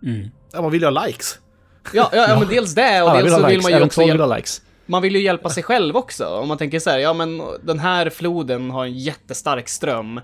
Mm. 0.02 0.30
Ja, 0.52 0.62
man 0.62 0.70
vill 0.70 0.80
ju 0.82 0.87
ha 0.87 1.06
likes. 1.06 1.38
Ja, 1.92 2.11
ja, 2.12 2.28
ja, 2.28 2.38
men 2.38 2.49
dels 2.54 2.75
det 2.75 3.02
och 3.02 3.08
ja, 3.08 3.14
dels 3.14 3.25
vill 3.25 3.32
så 3.32 3.46
vill 3.46 3.62
man 3.62 3.72
ju 3.72 3.82
också 3.82 4.02
hjälpa, 4.02 4.37
likes. 4.37 4.62
man 4.87 5.02
vill 5.02 5.14
ju 5.14 5.22
hjälpa 5.22 5.50
sig 5.50 5.62
själv 5.62 5.96
också. 5.96 6.26
Om 6.26 6.49
man 6.49 6.58
tänker 6.58 6.78
så 6.78 6.90
här, 6.90 6.99
ja 6.99 7.12
men 7.12 7.42
den 7.62 7.78
här 7.78 8.11
floden 8.11 8.70
har 8.70 8.84
en 8.84 8.99
jättestark 8.99 9.68
ström. 9.68 10.20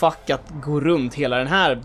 Fuck 0.00 0.30
att 0.30 0.50
gå 0.64 0.80
runt 0.80 1.14
hela 1.14 1.36
den 1.36 1.46
här 1.46 1.82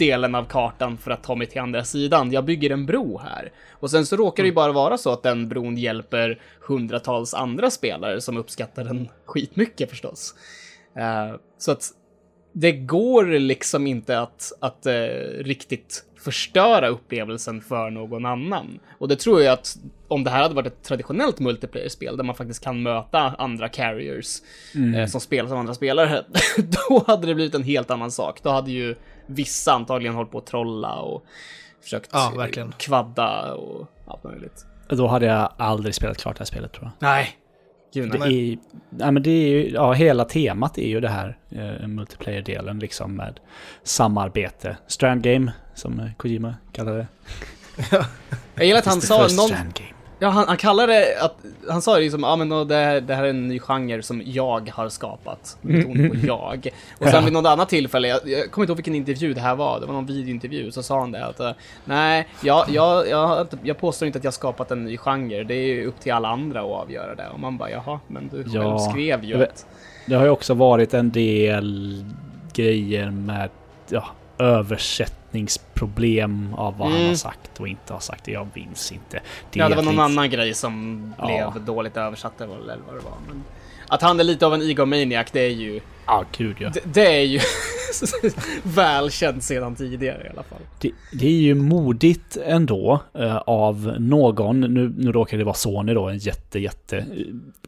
delen 0.00 0.34
av 0.34 0.44
kartan 0.44 0.98
för 0.98 1.10
att 1.10 1.22
ta 1.22 1.34
mig 1.34 1.46
till 1.46 1.60
andra 1.60 1.84
sidan. 1.84 2.32
Jag 2.32 2.44
bygger 2.44 2.70
en 2.70 2.86
bro 2.86 3.18
här. 3.18 3.52
Och 3.70 3.90
sen 3.90 4.06
så 4.06 4.16
råkar 4.16 4.42
det 4.42 4.46
ju 4.46 4.52
mm. 4.52 4.54
bara 4.54 4.72
vara 4.72 4.98
så 4.98 5.12
att 5.12 5.22
den 5.22 5.48
bron 5.48 5.76
hjälper 5.76 6.40
hundratals 6.60 7.34
andra 7.34 7.70
spelare 7.70 8.20
som 8.20 8.36
uppskattar 8.36 8.84
den 8.84 9.08
skitmycket 9.24 9.90
förstås. 9.90 10.34
Uh, 10.96 11.36
så 11.58 11.72
att 11.72 11.88
det 12.52 12.72
går 12.72 13.24
liksom 13.24 13.86
inte 13.86 14.20
att, 14.20 14.52
att 14.60 14.86
uh, 14.86 14.92
riktigt 15.44 16.04
förstöra 16.20 16.88
upplevelsen 16.88 17.60
för 17.60 17.90
någon 17.90 18.26
annan. 18.26 18.80
Och 18.98 19.08
det 19.08 19.16
tror 19.16 19.42
jag 19.42 19.52
att 19.52 19.76
om 20.08 20.24
det 20.24 20.30
här 20.30 20.42
hade 20.42 20.54
varit 20.54 20.66
ett 20.66 20.82
traditionellt 20.82 21.40
multiplayer-spel 21.40 22.16
där 22.16 22.24
man 22.24 22.34
faktiskt 22.34 22.64
kan 22.64 22.82
möta 22.82 23.34
andra 23.38 23.68
carriers 23.68 24.38
mm. 24.74 24.94
eh, 24.94 25.06
som 25.06 25.20
spelar 25.20 25.48
som 25.48 25.58
andra 25.58 25.74
spelare, 25.74 26.24
då 26.88 27.04
hade 27.06 27.26
det 27.26 27.34
blivit 27.34 27.54
en 27.54 27.62
helt 27.62 27.90
annan 27.90 28.10
sak. 28.10 28.42
Då 28.42 28.50
hade 28.50 28.70
ju 28.70 28.94
vissa 29.30 29.72
antagligen 29.72 30.14
hållit 30.14 30.30
på 30.30 30.38
att 30.38 30.46
trolla 30.46 30.94
och 30.94 31.24
försökt 31.82 32.10
ja, 32.12 32.32
verkligen. 32.36 32.72
kvadda 32.78 33.54
och 33.54 33.86
allt 34.06 34.24
möjligt. 34.24 34.66
Då 34.88 35.06
hade 35.06 35.26
jag 35.26 35.52
aldrig 35.56 35.94
spelat 35.94 36.18
klart 36.18 36.36
det 36.36 36.40
här 36.40 36.46
spelet 36.46 36.72
tror 36.72 36.84
jag. 36.84 37.08
Nej. 37.08 37.36
Gud, 37.94 38.10
det 38.10 38.18
är, 38.18 38.58
ja, 38.98 39.10
men 39.10 39.22
det 39.22 39.30
är 39.30 39.48
ju, 39.48 39.70
ja, 39.70 39.92
hela 39.92 40.24
temat 40.24 40.78
är 40.78 40.88
ju 40.88 41.00
det 41.00 41.08
här 41.08 41.38
eh, 41.50 41.86
multiplayer-delen 41.86 42.78
liksom 42.78 43.16
med 43.16 43.40
samarbete. 43.82 44.76
Strand 44.86 45.22
game, 45.22 45.52
som 45.74 46.10
Kojima 46.16 46.54
kallar 46.72 46.96
det. 46.96 47.06
jag 48.54 48.66
gillar 48.66 48.78
att 48.78 48.86
han 48.86 49.00
sa 49.00 49.28
någon... 49.36 49.50
Ja, 50.22 50.28
han, 50.28 50.48
han 50.48 50.56
kallar 50.56 50.86
det 50.86 51.20
att, 51.20 51.36
han 51.68 51.82
sa 51.82 51.94
det 51.94 52.00
liksom, 52.00 52.22
ja 52.22 52.36
men 52.36 52.68
det, 52.68 52.74
här, 52.74 53.00
det 53.00 53.14
här 53.14 53.24
är 53.24 53.30
en 53.30 53.48
ny 53.48 53.58
genre 53.58 54.02
som 54.02 54.22
jag 54.24 54.70
har 54.74 54.88
skapat. 54.88 55.58
Ton 55.62 56.10
på 56.10 56.26
jag. 56.26 56.68
Och 56.98 57.08
sen 57.08 57.24
vid 57.24 57.32
något 57.32 57.46
annat 57.46 57.68
tillfälle, 57.68 58.08
jag, 58.08 58.28
jag 58.28 58.50
kommer 58.50 58.64
inte 58.64 58.70
ihåg 58.70 58.76
vilken 58.76 58.94
intervju 58.94 59.34
det 59.34 59.40
här 59.40 59.54
var, 59.54 59.80
det 59.80 59.86
var 59.86 59.94
någon 59.94 60.06
videointervju, 60.06 60.70
så 60.70 60.82
sa 60.82 61.00
han 61.00 61.12
det 61.12 61.26
att, 61.26 61.40
nej, 61.84 62.28
jag, 62.42 62.64
jag, 62.68 63.08
jag, 63.08 63.46
jag 63.62 63.78
påstår 63.78 64.06
inte 64.06 64.18
att 64.18 64.24
jag 64.24 64.34
skapat 64.34 64.70
en 64.70 64.84
ny 64.84 64.96
genre, 64.96 65.44
det 65.44 65.54
är 65.54 65.86
upp 65.86 66.00
till 66.00 66.12
alla 66.12 66.28
andra 66.28 66.60
att 66.60 66.66
avgöra 66.66 67.14
det. 67.14 67.28
Och 67.32 67.40
man 67.40 67.56
bara, 67.56 67.70
jaha, 67.70 68.00
men 68.06 68.28
du 68.28 68.44
ja, 68.52 68.62
själv 68.62 68.78
skrev 68.78 69.24
ju 69.24 69.42
att... 69.44 69.66
Det 70.06 70.14
har 70.14 70.24
ju 70.24 70.30
också 70.30 70.54
varit 70.54 70.94
en 70.94 71.10
del 71.10 72.04
grejer 72.52 73.10
med, 73.10 73.50
ja, 73.88 74.04
översättningsproblem 75.30 76.54
av 76.54 76.78
vad 76.78 76.88
mm. 76.88 77.00
han 77.00 77.08
har 77.08 77.16
sagt 77.16 77.60
och 77.60 77.68
inte 77.68 77.92
har 77.92 78.00
sagt. 78.00 78.28
Jag 78.28 78.48
minns 78.54 78.92
inte. 78.92 79.20
Det 79.52 79.58
ja, 79.58 79.68
det 79.68 79.76
var 79.76 79.82
någon 79.82 79.92
lite... 79.92 80.02
annan 80.02 80.30
grej 80.30 80.54
som 80.54 81.14
ja. 81.18 81.26
blev 81.26 81.64
dåligt 81.64 81.96
översatt 81.96 82.40
eller 82.40 82.56
vad 82.56 82.94
det 82.94 83.04
var. 83.04 83.18
Men 83.28 83.44
att 83.88 84.02
han 84.02 84.20
är 84.20 84.24
lite 84.24 84.46
av 84.46 84.54
en 84.54 84.62
egomaniac, 84.62 85.26
det 85.32 85.40
är 85.40 85.50
ju... 85.50 85.80
Ja, 86.06 86.24
gud 86.36 86.56
ja. 86.58 86.70
Det, 86.74 86.80
det 86.84 87.16
är 87.16 87.22
ju 87.22 87.40
välkänt 88.62 89.44
sedan 89.44 89.76
tidigare 89.76 90.26
i 90.26 90.28
alla 90.28 90.42
fall. 90.42 90.60
Det, 90.80 90.92
det 91.12 91.26
är 91.26 91.40
ju 91.40 91.54
modigt 91.54 92.36
ändå 92.44 93.00
uh, 93.18 93.36
av 93.36 93.94
någon, 93.98 94.60
nu, 94.60 94.92
nu 94.96 95.12
råkar 95.12 95.38
det 95.38 95.44
vara 95.44 95.54
Sony 95.54 95.94
då, 95.94 96.08
en 96.08 96.18
jätte, 96.18 96.58
jätte 96.58 96.98
eh, 96.98 97.04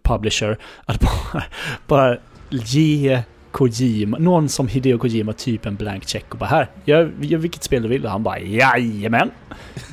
publisher, 0.02 0.58
att 0.84 1.00
bara, 1.00 1.44
bara 1.86 2.18
ge 2.50 3.22
Kojima, 3.52 4.18
någon 4.18 4.48
som 4.48 4.68
Hideo 4.68 4.98
Kojima, 4.98 5.32
typ 5.32 5.66
en 5.66 5.76
blank 5.76 6.08
check 6.08 6.24
och 6.28 6.38
bara 6.38 6.46
här, 6.46 6.70
gör, 6.84 7.12
gör 7.20 7.38
vilket 7.38 7.62
spel 7.62 7.82
du 7.82 7.88
vill. 7.88 8.04
Och 8.04 8.10
han 8.10 8.22
bara 8.22 8.38
jajamän. 8.38 9.30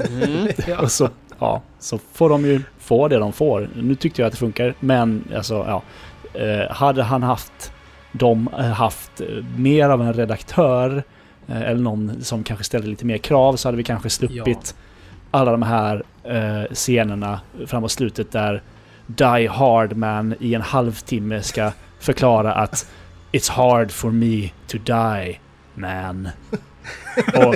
Mm, 0.10 0.48
ja. 0.68 0.80
och 0.82 0.92
så, 0.92 1.10
ja, 1.40 1.62
så 1.80 2.00
får 2.14 2.30
de 2.30 2.46
ju 2.46 2.62
få 2.80 3.08
det 3.08 3.18
de 3.18 3.34
får. 3.34 3.70
Nu 3.76 3.96
tyckte 3.96 4.22
jag 4.22 4.28
att 4.28 4.34
det 4.34 4.40
funkar, 4.40 4.74
men 4.80 5.24
alltså 5.36 5.54
ja. 5.68 5.84
Eh, 6.34 6.72
hade 6.72 7.04
han 7.04 7.24
haft 7.24 7.72
de 8.12 8.50
eh, 8.58 8.66
haft 8.66 9.22
mer 9.58 9.90
av 9.90 10.02
en 10.02 10.14
redaktör 10.14 11.04
eh, 11.48 11.62
eller 11.62 11.82
någon 11.82 12.24
som 12.24 12.44
kanske 12.44 12.66
ställde 12.66 12.88
lite 12.88 13.06
mer 13.06 13.18
krav 13.18 13.56
så 13.56 13.68
hade 13.68 13.78
vi 13.78 13.84
kanske 13.84 14.10
sluppit 14.10 14.76
ja. 14.76 15.40
alla 15.40 15.52
de 15.52 15.62
här 15.62 16.04
eh, 16.24 16.74
scenerna 16.74 17.40
framåt 17.68 17.92
slutet 17.92 18.32
där 18.32 18.62
Die 19.08 19.48
Hard 19.48 19.96
Man 19.96 20.36
i 20.40 20.54
en 20.54 20.62
halvtimme 20.62 21.42
ska 21.42 21.72
förklara 22.00 22.54
att 22.54 22.92
It's 23.32 23.48
hard 23.50 23.92
for 23.92 24.12
me 24.12 24.52
to 24.68 24.78
die, 24.78 25.40
man. 25.76 26.30
Och 27.36 27.56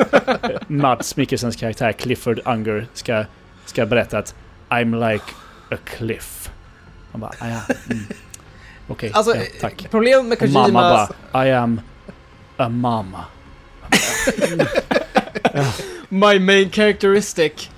Mats 0.67 1.17
Mikkelsens 1.17 1.55
karaktär 1.55 1.91
Clifford 1.91 2.39
Unger 2.45 2.87
ska, 2.93 3.25
ska 3.65 3.85
berätta 3.85 4.17
att 4.17 4.35
I'm 4.69 5.11
like 5.11 5.25
a 5.71 5.77
cliff. 5.85 6.49
Han 7.11 7.21
bara, 7.21 7.31
ah, 7.39 7.47
ja, 7.47 7.61
mm. 7.89 8.03
Okej, 8.87 9.09
okay, 9.09 9.11
alltså, 9.13 9.35
ja, 9.35 9.43
tack. 9.61 9.87
Problemet 9.91 10.25
med 10.25 10.39
Kojima... 10.39 10.65
Och 10.65 10.73
mamma 10.73 11.07
bara, 11.31 11.45
I 11.47 11.51
am 11.51 11.81
a 12.57 12.69
mama. 12.69 13.25
My 16.09 16.39
main 16.39 16.69
characteristic. 16.71 17.69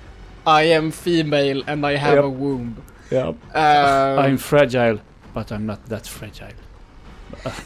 I 0.46 0.74
am 0.74 0.92
female 0.92 1.62
and 1.66 1.86
I 1.86 1.96
have 1.96 2.16
Yep. 2.16 2.24
a 2.24 2.28
womb. 2.28 2.76
Ja. 3.10 3.34
Eh, 3.54 4.24
I'm 4.28 4.38
fragile, 4.38 4.98
but 5.34 5.50
I'm 5.50 5.66
not 5.66 5.78
that 5.88 6.06
fragile. 6.08 6.54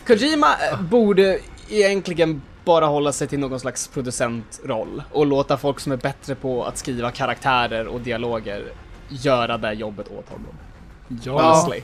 Kojima 0.06 0.56
borde 0.90 1.38
egentligen 1.68 2.42
bara 2.64 2.86
hålla 2.86 3.12
sig 3.12 3.28
till 3.28 3.38
någon 3.38 3.60
slags 3.60 3.88
producentroll 3.88 5.02
och 5.12 5.26
låta 5.26 5.56
folk 5.56 5.80
som 5.80 5.92
är 5.92 5.96
bättre 5.96 6.34
på 6.34 6.64
att 6.64 6.78
skriva 6.78 7.10
karaktärer 7.10 7.86
och 7.86 8.00
dialoger 8.00 8.64
göra 9.08 9.58
det 9.58 9.72
jobbet 9.72 10.08
åt 10.08 10.28
honom. 10.28 10.54
Honestly. 11.42 11.82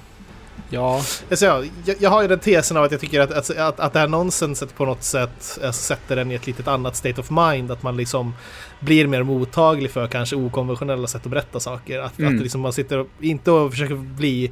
Ja. 0.70 1.02
Alltså, 1.30 1.44
jag, 1.46 1.68
jag, 2.00 2.10
har 2.10 2.22
ju 2.22 2.28
den 2.28 2.38
tesen 2.38 2.76
av 2.76 2.84
att 2.84 2.90
jag 2.92 3.00
tycker 3.00 3.20
att, 3.20 3.30
att, 3.30 3.50
att, 3.56 3.80
att 3.80 3.92
det 3.92 3.98
här 3.98 4.08
nonsenset 4.08 4.76
på 4.76 4.84
något 4.84 5.02
sätt 5.02 5.58
alltså, 5.64 5.82
sätter 5.82 6.16
en 6.16 6.30
i 6.30 6.34
ett 6.34 6.46
litet 6.46 6.68
annat 6.68 6.96
state 6.96 7.20
of 7.20 7.30
mind. 7.30 7.70
Att 7.70 7.82
man 7.82 7.96
liksom 7.96 8.34
blir 8.80 9.06
mer 9.06 9.22
mottaglig 9.22 9.90
för 9.90 10.06
kanske 10.06 10.36
okonventionella 10.36 11.06
sätt 11.06 11.24
att 11.24 11.30
berätta 11.30 11.60
saker. 11.60 11.98
Att, 11.98 12.18
Mm. 12.18 12.36
att 12.36 12.42
liksom 12.42 12.60
man 12.60 12.72
sitter 12.72 12.98
och, 12.98 13.06
inte 13.20 13.50
och 13.50 13.70
försöker 13.70 13.94
bli 13.94 14.50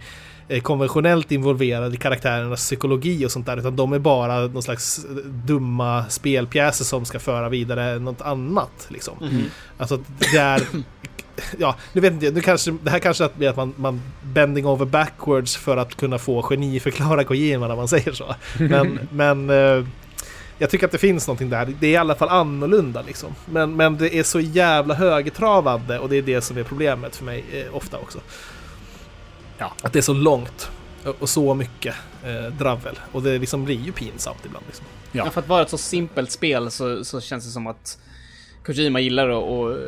eh, 0.49 0.61
konventionellt 0.63 1.33
involverad 1.33 1.95
i 1.95 1.97
karaktärernas 1.97 2.61
psykologi 2.61 3.27
och 3.27 3.31
sånt 3.31 3.47
där. 3.47 3.57
Utan 3.57 3.77
de 3.77 3.93
är 3.93 3.99
bara 3.99 4.41
någon 4.41 4.63
slags 4.63 5.05
eh, 5.05 5.11
dumma 5.25 6.05
spelpjäser 6.09 6.85
som 6.85 7.05
ska 7.05 7.19
föra 7.19 7.49
vidare 7.49 7.99
något 7.99 8.23
annat. 8.23 8.87
Liksom. 8.89 9.15
Mhm. 9.21 9.45
Alltså 9.79 9.99
det 10.19 10.37
är... 10.37 10.63
Ja, 11.59 11.77
nu 11.93 12.01
vet 12.01 12.13
inte 12.13 12.31
nu 12.31 12.41
kanske, 12.41 12.71
det 12.83 12.91
här 12.91 12.99
kanske 12.99 13.29
blir 13.37 13.49
att 13.49 13.57
man, 13.57 13.75
man 13.77 14.01
bending 14.23 14.67
over 14.67 14.87
backwards 14.87 15.57
för 15.57 15.77
att 15.77 15.95
kunna 15.95 16.19
få 16.19 16.43
geniförklara 16.43 17.25
Kojima 17.25 17.69
när 17.69 17.77
man 17.77 17.89
säger 17.89 18.13
så. 18.13 18.35
Men, 18.59 18.99
men 19.11 19.51
eh, 19.51 19.87
jag 20.59 20.71
tycker 20.71 20.87
att 20.87 20.93
det 20.93 20.99
finns 20.99 21.27
någonting 21.27 21.51
där. 21.51 21.75
Det 21.81 21.87
är 21.87 21.91
i 21.91 21.97
alla 21.97 22.15
fall 22.15 22.29
annorlunda 22.29 23.03
liksom. 23.03 23.35
Men, 23.47 23.77
men 23.77 23.97
det 23.97 24.15
är 24.15 24.23
så 24.23 24.41
jävla 24.41 24.95
högtravande 24.95 25.99
och 25.99 26.09
det 26.09 26.17
är 26.17 26.23
det 26.23 26.41
som 26.41 26.57
är 26.59 26.63
problemet 26.63 27.17
för 27.17 27.25
mig 27.25 27.45
eh, 27.53 27.77
ofta 27.77 27.99
också. 27.99 28.19
Ja. 29.59 29.73
Att 29.83 29.93
det 29.93 29.99
är 29.99 30.03
så 30.03 30.13
långt 30.13 30.71
och, 31.19 31.29
så 31.29 31.55
mycket 31.55 31.95
eh, 32.25 32.53
dravel. 32.59 32.99
Och 33.13 33.23
det 33.23 33.39
liksom 33.39 33.65
blir 33.65 33.81
ju 33.81 33.93
pinsamt 33.93 34.47
ibland. 34.47 34.65
Liksom. 34.67 34.87
Ja. 35.13 35.25
Ja. 35.25 35.31
För 35.31 35.41
att 35.41 35.49
vara 35.49 35.63
ett 35.63 35.71
så 35.71 35.79
simpelt 35.79 36.31
spel 36.31 36.71
så, 36.71 37.05
så 37.05 37.21
känns 37.21 37.45
det 37.45 37.51
som 37.51 37.67
att 37.67 37.99
Kojima 38.67 39.01
gillar 39.01 39.29
att 39.29 39.79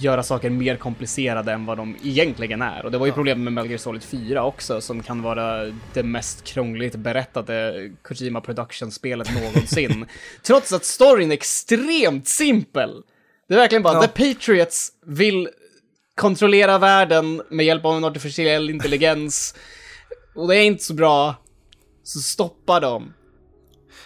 göra 0.00 0.22
saker 0.22 0.50
mer 0.50 0.76
komplicerade 0.76 1.52
än 1.52 1.66
vad 1.66 1.76
de 1.76 1.96
egentligen 2.04 2.62
är. 2.62 2.84
Och 2.84 2.90
det 2.90 2.98
var 2.98 3.06
ju 3.06 3.10
Ja. 3.10 3.14
problemet 3.14 3.44
med 3.44 3.52
Metal 3.52 3.68
Gear 3.70 3.78
Solid 3.78 4.02
4 4.02 4.44
också, 4.44 4.80
som 4.80 5.02
kan 5.02 5.22
vara 5.22 5.72
det 5.92 6.02
mest 6.02 6.44
krångligt 6.44 6.96
berättade 6.96 7.74
Kojima 8.02 8.40
Production-spelet 8.40 9.34
någonsin. 9.34 10.06
Trots 10.42 10.72
att 10.72 10.84
storyn 10.84 11.30
är 11.30 11.34
extremt 11.34 12.28
simpel. 12.28 13.02
Det 13.48 13.54
är 13.54 13.58
verkligen 13.58 13.82
bara, 13.82 13.94
Ja. 13.94 14.06
The 14.06 14.34
Patriots 14.34 14.92
vill 15.06 15.48
kontrollera 16.14 16.78
världen 16.78 17.42
med 17.50 17.66
hjälp 17.66 17.84
av 17.84 17.96
en 17.96 18.04
artificiell 18.04 18.70
intelligens. 18.70 19.54
Och 20.34 20.48
det 20.48 20.56
är 20.56 20.62
inte 20.64 20.84
så 20.84 20.94
bra. 20.94 21.34
Så 22.02 22.18
stoppa 22.18 22.80
dem. 22.80 23.14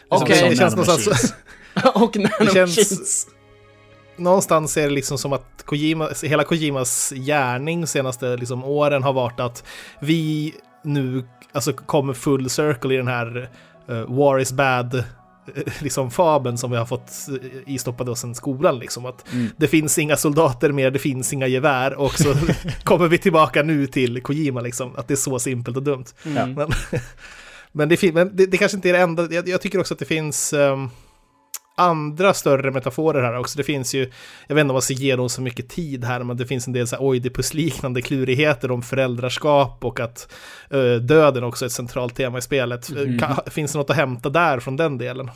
Okej. 0.09 0.49
Det 0.51 0.57
känns 0.57 0.77
någonstans... 0.77 1.35
och 1.95 2.17
nanomachines. 2.17 3.27
Någonstans 4.17 4.77
är 4.77 4.83
det 4.83 4.95
liksom 4.95 5.19
som 5.19 5.33
att 5.33 5.63
Kojima, 5.65 6.09
hela 6.23 6.45
Kojimas 6.45 7.13
gärning 7.17 7.87
senaste 7.87 8.37
liksom 8.37 8.65
åren 8.65 9.03
har 9.03 9.13
varit 9.13 9.41
att 9.41 9.65
vi 10.01 10.55
nu 10.85 11.25
alltså, 11.53 11.73
kommer 11.73 12.15
full 12.15 12.51
circle 12.51 12.95
i 12.95 12.97
den 12.97 13.09
här 13.09 13.51
uh, 13.91 14.17
War 14.17 14.39
is 14.39 14.53
bad 14.53 14.95
eh, 14.95 15.03
liksom 15.81 16.11
fabeln 16.11 16.59
som 16.59 16.71
vi 16.71 16.77
har 16.77 16.87
fått 16.87 17.11
eh, 17.29 17.75
istoppade 17.75 18.11
oss 18.11 18.21
sen 18.21 18.35
skolan 18.35 18.79
liksom 18.79 19.07
att 19.07 19.33
Mm. 19.33 19.49
det 19.57 19.69
finns 19.69 19.99
inga 19.99 20.17
soldater 20.17 20.73
mer, 20.73 20.91
det 20.91 20.99
finns 20.99 21.33
inga 21.33 21.47
gevär 21.47 21.95
och 21.95 22.19
så 22.19 22.35
kommer 22.85 23.09
vi 23.09 23.19
tillbaka 23.19 23.63
nu 23.63 23.87
till 23.87 24.23
Kojima 24.23 24.61
liksom 24.61 24.97
att 24.97 25.09
det 25.09 25.15
är 25.15 25.17
så 25.17 25.39
simpelt 25.39 25.77
och 25.77 25.83
dumt. 25.83 26.05
Mm. 26.27 26.55
Men, 26.55 26.71
men, 27.73 27.89
det, 27.89 28.15
men 28.15 28.37
det, 28.37 28.47
det 28.47 28.57
kanske 28.57 28.77
inte 28.77 28.89
är 28.89 28.93
det 28.93 28.99
enda. 28.99 29.29
Jag, 29.31 29.49
jag 29.49 29.61
tycker 29.61 29.81
också 29.81 29.95
att 29.95 30.01
det 30.01 30.05
finns 30.05 30.53
ehm, 30.53 30.91
andra 31.75 32.35
större 32.35 32.71
metaforer 32.71 33.23
här 33.23 33.39
också. 33.39 33.57
Det 33.57 33.65
finns 33.65 33.95
ju, 33.95 34.11
jag 34.47 34.55
vet 34.55 34.61
inte 34.61 34.71
om 34.71 34.75
man 34.75 34.83
ska 34.83 34.95
ge 34.95 35.17
dem 35.17 35.29
så 35.29 35.43
mycket 35.43 35.69
tid 35.69 36.05
här, 36.05 36.23
men 36.25 36.37
det 36.37 36.47
finns 36.47 36.67
en 36.67 36.73
del 36.73 36.87
så 36.87 36.97
här 36.97 37.03
Oidipus-liknande 37.03 38.03
klurigheter 38.03 38.71
om 38.71 38.83
föräldraskap 38.83 39.85
och 39.85 40.01
att 40.01 40.33
eh, 40.71 40.95
döden 40.95 41.45
också 41.45 41.65
är 41.65 41.67
ett 41.67 41.73
centralt 41.73 42.15
tema 42.17 42.39
i 42.39 42.43
spelet. 42.43 42.91
Mhm. 42.91 43.19
Kan, 43.19 43.37
finns 43.47 43.73
det 43.73 43.79
något 43.79 43.91
att 43.91 43.97
hämta 43.97 44.29
där 44.31 44.61
från 44.61 44.77
den 44.77 44.99
delen? 44.99 45.31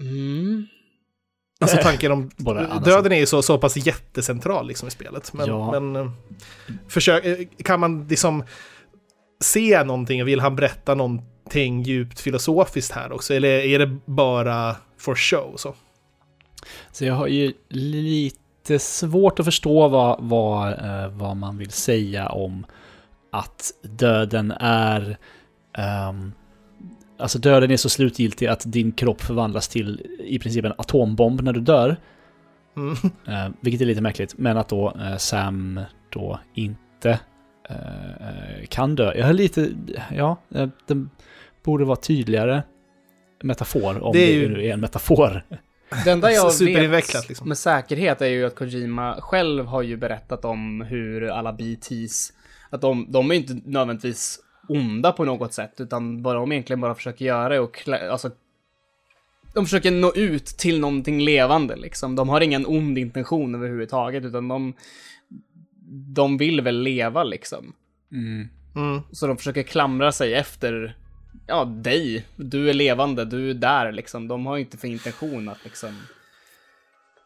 Mm. 0.00 0.66
Alltså 1.60 1.76
tanken 1.82 2.12
om... 2.12 2.30
Döden 2.84 3.12
är 3.12 3.16
ju 3.16 3.26
så, 3.26 3.42
så 3.42 3.58
pass 3.58 3.76
jättecentral 3.76 4.66
liksom 4.68 4.88
i 4.88 4.90
spelet. 4.90 5.32
Men, 5.32 5.46
Ja. 5.48 5.80
men 5.80 5.96
eh, 5.96 6.10
försök, 6.88 7.24
eh, 7.24 7.38
kan 7.64 7.80
man 7.80 8.08
liksom 8.08 8.44
se 9.40 9.84
någonting? 9.84 10.24
Vill 10.24 10.40
han 10.40 10.56
berätta 10.56 10.94
någonting 11.50 11.82
djupt 11.82 12.20
filosofiskt 12.20 12.92
här 12.92 13.12
också? 13.12 13.34
Eller 13.34 13.48
är 13.48 13.78
det 13.78 13.98
bara 14.06 14.76
for 14.98 15.14
show? 15.14 15.56
Så? 15.56 15.74
Så 16.92 17.04
jag 17.04 17.14
har 17.14 17.26
ju 17.26 17.52
lite 17.68 18.78
svårt 18.78 19.38
att 19.38 19.44
förstå 19.44 19.88
vad, 19.88 20.18
vad, 20.20 20.72
eh, 20.72 21.08
vad 21.08 21.36
man 21.36 21.58
vill 21.58 21.70
säga 21.70 22.28
om 22.28 22.66
att 23.32 23.72
döden 23.82 24.52
är... 24.60 25.18
ehm, 25.78 26.32
alltså 27.18 27.38
döden 27.38 27.70
är 27.70 27.76
så 27.76 27.88
slutgiltig 27.88 28.46
att 28.46 28.62
din 28.72 28.92
kropp 28.92 29.20
förvandlas 29.20 29.68
till 29.68 30.00
i 30.24 30.38
princip 30.38 30.64
en 30.64 30.74
atombomb 30.78 31.42
när 31.42 31.52
du 31.52 31.60
dör. 31.60 31.96
Mm. 32.76 32.94
Eh, 33.26 33.52
vilket 33.60 33.80
är 33.80 33.86
lite 33.86 34.00
märkligt. 34.00 34.38
Men 34.38 34.56
att 34.56 34.68
då 34.68 34.92
eh, 35.00 35.16
Sam 35.16 35.80
då 36.10 36.40
inte 36.54 37.20
eh, 37.70 38.66
kan 38.68 38.94
dö. 38.94 39.14
Jag 39.14 39.26
har 39.26 39.32
lite... 39.32 39.68
Ja, 40.16 40.36
det 40.86 41.06
borde 41.62 41.84
vara 41.84 41.96
tydligare 41.96 42.62
metafor 43.42 44.02
om 44.02 44.12
Det 44.12 44.18
det, 44.18 44.32
är 44.32 44.34
ju- 44.34 44.48
nu 44.48 44.66
är 44.66 44.72
en 44.72 44.80
metafor. 44.80 45.44
Det 46.04 46.10
enda 46.10 46.32
jag 46.32 46.52
vet 46.90 47.28
liksom. 47.28 47.48
med 47.48 47.58
säkerhet 47.58 48.20
är 48.22 48.26
ju 48.26 48.46
att 48.46 48.54
Kojima 48.54 49.16
själv 49.20 49.66
har 49.66 49.82
ju 49.82 49.96
berättat 49.96 50.44
om 50.44 50.80
hur 50.80 51.28
alla 51.28 51.52
BTs, 51.52 52.32
att 52.70 52.80
de, 52.80 53.06
de 53.12 53.30
är 53.30 53.34
inte 53.34 53.60
nödvändigtvis 53.64 54.38
onda 54.68 55.12
på 55.12 55.24
något 55.24 55.52
sätt, 55.52 55.74
utan 55.78 56.22
vad 56.22 56.36
de 56.36 56.52
egentligen 56.52 56.80
bara 56.80 56.94
försöker 56.94 57.24
göra 57.24 57.54
är 57.56 57.60
att 57.60 57.72
klä, 57.72 58.10
alltså, 58.10 58.30
de 59.54 59.64
försöker 59.64 59.90
nå 59.90 60.12
ut 60.14 60.46
till 60.46 60.80
någonting 60.80 61.20
levande 61.20 61.76
liksom. 61.76 62.16
De 62.16 62.28
har 62.28 62.40
ingen 62.40 62.66
ond 62.66 62.98
intention 62.98 63.54
överhuvudtaget, 63.54 64.24
utan 64.24 64.48
de, 64.48 64.74
de 66.14 66.36
vill 66.38 66.60
väl 66.60 66.82
leva 66.82 67.24
liksom. 67.24 67.72
Mm. 68.12 68.48
Så 69.12 69.26
de 69.26 69.36
försöker 69.36 69.62
klamra 69.62 70.12
sig 70.12 70.34
efter, 70.34 70.96
ja, 71.50 71.64
dig. 71.64 72.26
Du 72.36 72.70
är 72.70 72.74
levande, 72.74 73.24
du 73.24 73.50
är 73.50 73.54
där 73.54 73.92
liksom. 73.92 74.28
De 74.28 74.46
har 74.46 74.56
ju 74.56 74.62
inte 74.62 74.76
för 74.76 74.88
intention 74.88 75.48
att 75.48 75.64
liksom... 75.64 76.02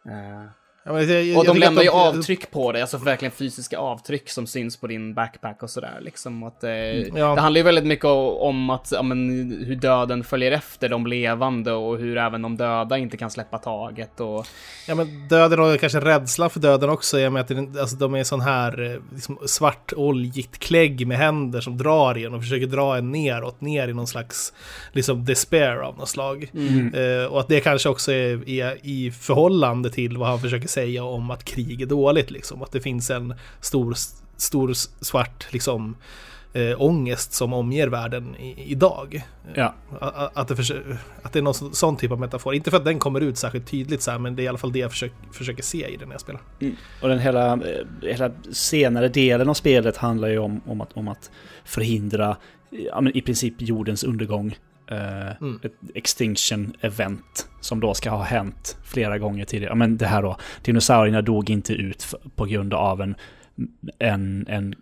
eh, 0.06 0.44
jag- 0.84 1.22
jag 1.24 1.38
och 1.38 1.44
de 1.44 1.58
lämnar 1.58 1.82
ju 1.82 1.88
avtryck 1.88 2.50
på 2.50 2.72
dig, 2.72 2.80
alltså 2.82 2.98
verkligen 2.98 3.32
fysiska 3.32 3.78
avtryck 3.78 4.30
som 4.30 4.46
syns 4.46 4.76
på 4.76 4.86
din 4.86 5.14
backpack 5.14 5.62
och 5.62 5.70
sådär. 5.70 5.98
Liksom. 6.02 6.42
Att, 6.42 6.64
eh, 6.64 6.70
Ja. 6.70 7.34
Det 7.34 7.40
handlar 7.40 7.58
ju 7.58 7.62
väldigt 7.62 7.84
mycket 7.86 8.04
om 8.04 8.70
att, 8.70 8.88
ja, 8.92 9.02
men, 9.02 9.28
hur 9.66 9.76
döden 9.76 10.24
följer 10.24 10.52
efter 10.52 10.88
de 10.88 11.06
levande 11.06 11.72
och 11.72 11.98
hur 11.98 12.16
även 12.18 12.42
de 12.42 12.56
döda 12.56 12.98
inte 12.98 13.16
kan 13.16 13.30
släppa 13.30 13.58
taget. 13.58 14.20
Och, 14.20 14.46
Ja, 14.88 14.94
men 14.94 15.28
döden 15.28 15.60
och 15.60 15.80
kanske 15.80 16.00
rädslan 16.00 16.50
för 16.50 16.60
döden 16.60 16.90
också. 16.90 17.18
I 17.18 17.26
och 17.26 17.32
med 17.32 17.40
att 17.40 17.48
det, 17.48 17.80
alltså, 17.80 17.96
de 17.96 18.14
är 18.14 18.24
sån 18.24 18.40
här 18.40 18.90
eh, 18.94 19.00
liksom, 19.14 19.38
svart 19.46 19.92
oljigt 19.96 20.58
klägg 20.58 21.06
med 21.06 21.18
händer 21.18 21.60
som 21.60 21.78
drar 21.78 22.18
en 22.26 22.34
och 22.34 22.42
försöker 22.42 22.66
dra 22.66 22.96
en 22.96 23.12
neråt, 23.12 23.60
ner 23.60 23.88
i 23.88 23.92
någon 23.94 24.06
slags 24.06 24.52
liksom, 24.92 25.24
despair 25.24 25.76
av 25.76 25.98
något 25.98 26.08
slag. 26.08 26.50
Eh, 26.94 27.26
och 27.32 27.40
att 27.40 27.48
det 27.48 27.60
kanske 27.60 27.88
också 27.88 28.12
är, 28.12 28.48
är 28.48 28.78
i 28.82 29.10
förhållande 29.10 29.90
till 29.90 30.16
vad 30.16 30.28
han 30.28 30.38
försöker 30.40 30.68
säga 30.74 31.04
om 31.04 31.30
att 31.30 31.44
krig 31.44 31.82
är 31.82 31.86
dåligt. 31.86 32.30
Liksom. 32.30 32.62
Att 32.62 32.72
det 32.72 32.80
finns 32.80 33.10
en 33.10 33.34
stor, 33.60 33.94
stor 34.36 34.72
svart 35.04 35.46
liksom, 35.52 35.96
eh, 36.52 36.82
ångest 36.82 37.32
som 37.32 37.52
omger 37.52 37.88
världen 37.88 38.36
i, 38.36 38.64
idag. 38.72 39.22
Ja. 39.54 39.74
A- 40.00 40.30
Att 40.34 40.48
det, 40.48 40.54
att 41.22 41.32
det 41.32 41.38
är 41.38 41.42
någon 41.42 41.74
sån- 41.74 41.96
typ 41.96 42.10
av 42.12 42.20
metafor. 42.20 42.54
Inte 42.54 42.70
för 42.70 42.76
att 42.78 42.84
den 42.84 42.98
kommer 42.98 43.20
ut 43.20 43.38
särskilt 43.38 43.66
tydligt 43.70 44.02
så 44.02 44.10
här, 44.10 44.18
men 44.18 44.36
det 44.36 44.42
är 44.42 44.44
i 44.44 44.48
alla 44.48 44.58
fall 44.58 44.72
det 44.72 44.78
jag 44.78 44.90
försöker, 44.90 45.16
försöker 45.32 45.62
se 45.62 45.88
i 45.88 45.96
den 45.96 46.08
när 46.08 46.14
jag 46.14 46.20
spelar. 46.20 46.42
Och 47.02 47.08
den 47.08 47.18
hela, 47.18 47.52
eh, 47.52 47.58
hela 48.02 48.30
senare 48.52 49.08
delen 49.08 49.48
av 49.48 49.54
spelet 49.54 49.96
handlar 49.96 50.28
ju 50.28 50.38
om, 50.38 50.60
om, 50.66 50.80
att, 50.80 50.92
om 50.96 51.08
att 51.08 51.30
förhindra 51.64 52.36
ja, 52.70 53.00
men 53.00 53.16
i 53.16 53.20
princip 53.22 53.54
jordens 53.58 54.04
undergång. 54.04 54.58
Eh, 54.90 55.36
Mm. 55.40 55.60
Ett 55.62 55.72
extinction 55.94 56.72
event 56.80 57.48
som 57.60 57.80
då 57.80 57.94
ska 57.94 58.10
ha 58.10 58.22
hänt 58.22 58.76
flera 58.84 59.18
gånger 59.18 59.44
tidigare. 59.44 59.70
Ja, 59.70 59.74
men 59.74 59.96
det 59.96 60.06
här 60.06 60.22
då, 60.22 60.36
dinosaurierna 60.62 61.22
dog 61.22 61.50
inte 61.50 61.72
ut 61.72 62.14
på 62.36 62.44
grund 62.44 62.74
av 62.74 63.00
en, 63.02 63.14
en, 63.98 64.46
en 64.48 64.74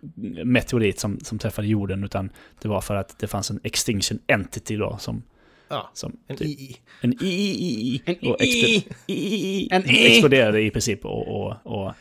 meteorit 0.45 0.99
som, 0.99 1.19
som 1.19 1.39
träffade 1.39 1.67
jorden 1.67 2.03
utan 2.03 2.29
det 2.61 2.67
var 2.67 2.81
för 2.81 2.95
att 2.95 3.19
det 3.19 3.27
fanns 3.27 3.51
en 3.51 3.59
extinction 3.63 4.19
entity 4.27 4.75
då 4.77 4.97
som 4.99 5.23
Ja, 5.69 5.89
Som 5.93 6.17
en 6.27 6.37
typ- 6.37 6.59
II. 6.59 6.77
En 7.01 7.13
i 7.21 8.01
En 8.05 8.15
och 8.31 8.41
i- 8.41 8.79
expl- 8.79 8.93
i- 9.07 9.67
En 9.71 9.83
exploderade 9.87 10.61
i 10.61 10.71
princip 10.71 11.05
och, 11.05 11.27
och, 11.27 11.55
och, 11.63 11.91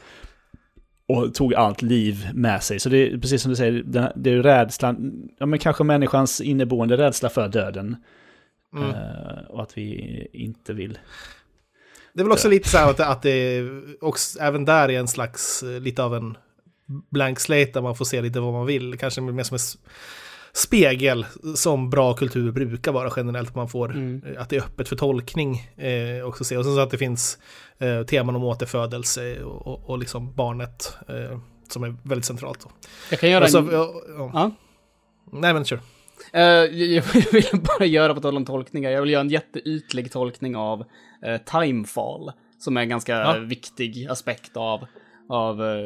och 1.09 1.35
tog 1.35 1.55
allt 1.55 1.83
liv 1.83 2.29
med 2.35 2.63
sig. 2.63 2.81
Så 2.81 2.89
det 2.89 3.13
är 3.13 3.19
precis 3.19 3.43
som 3.43 3.51
du 3.51 3.57
säger, 3.57 3.83
det, 4.15 4.31
är 4.31 4.43
rädslan, 4.43 5.29
ja 5.39 5.47
men 5.47 5.59
kanske 5.59 5.85
människans 5.85 6.41
inneboende 6.41 6.97
rädsla 6.97 7.29
för 7.29 7.49
döden. 7.49 7.97
Mm. 8.77 8.91
Eh, 8.91 9.45
och 9.49 9.63
att 9.63 9.79
vi 9.79 10.29
inte 10.33 10.73
vill. 10.73 10.99
Det 12.13 12.21
är 12.21 12.25
väl 12.25 12.33
också 12.33 12.49
lite 12.49 12.69
så 12.69 12.79
här 12.79 12.91
att 12.91 12.97
det, 12.97 13.07
att 13.07 13.23
det 13.23 13.63
också, 14.01 14.39
även 14.41 14.65
där 14.65 14.89
är 14.89 14.99
en 14.99 15.09
slags, 15.09 15.63
eh, 15.63 15.81
lite 15.81 16.03
av 16.03 16.15
en 16.15 16.37
blank 17.11 17.41
slate 17.41 17.71
där 17.73 17.83
man 17.83 17.97
får 17.97 18.05
se 18.05 18.23
lite 18.23 18.41
vad 18.41 18.53
man 18.53 18.67
vill. 18.67 18.99
Kanske 18.99 19.21
mer 19.21 19.43
som 19.43 19.55
en 19.55 19.61
spegel 20.55 21.27
som 21.55 21.91
bra 21.91 22.15
kultur 22.15 22.53
brukar 22.53 22.93
vara 22.93 23.11
generellt. 23.17 23.55
Man 23.55 23.69
får, 23.69 23.91
Mm. 23.91 24.23
att 24.39 24.49
det 24.51 24.57
är 24.57 24.61
öppet 24.61 24.89
för 24.89 24.97
tolkning 24.97 25.61
eh, 25.77 26.25
också 26.27 26.45
se. 26.45 26.57
Och 26.57 26.65
sen 26.65 26.75
så 26.75 26.81
att 26.81 26.91
det 26.91 26.99
finns 26.99 27.39
eh, 27.79 28.03
teman 28.03 28.37
om 28.37 28.45
återfödelse 28.45 29.43
och, 29.43 29.67
och, 29.67 29.91
och 29.91 29.99
liksom 29.99 30.35
barnet 30.35 30.97
eh, 31.09 31.39
som 31.69 31.85
är 31.85 31.97
väldigt 32.03 32.25
centralt. 32.25 32.61
Då. 32.61 32.71
Jag 33.11 33.21
kan 33.21 33.31
göra 33.31 33.49
så, 33.49 33.59
en... 33.59 33.69
ja, 33.73 33.93
ja. 34.19 34.31
Ja. 34.35 34.51
Nej 35.33 35.55
men 35.55 35.65
kör. 35.65 35.81
Eh, 36.33 36.43
jag 36.43 37.05
jag 37.05 37.05
vill 37.33 37.61
bara 37.79 37.87
göra, 37.87 38.15
på 38.15 38.21
tal 38.21 38.37
om 38.37 38.45
tolkningar, 38.45 38.91
jag 38.91 39.01
vill 39.01 39.11
göra 39.11 39.21
en 39.21 39.29
jätteytlig 39.31 40.13
tolkning 40.13 40.57
av 40.57 40.81
uh, 40.81 41.37
Timefall. 41.37 42.33
Som 42.59 42.77
är 42.77 42.81
en 42.81 42.89
ganska 42.89 43.39
viktig 43.39 44.07
aspekt 44.11 44.57
av, 44.57 44.87
av 45.29 45.63
eh, 45.63 45.77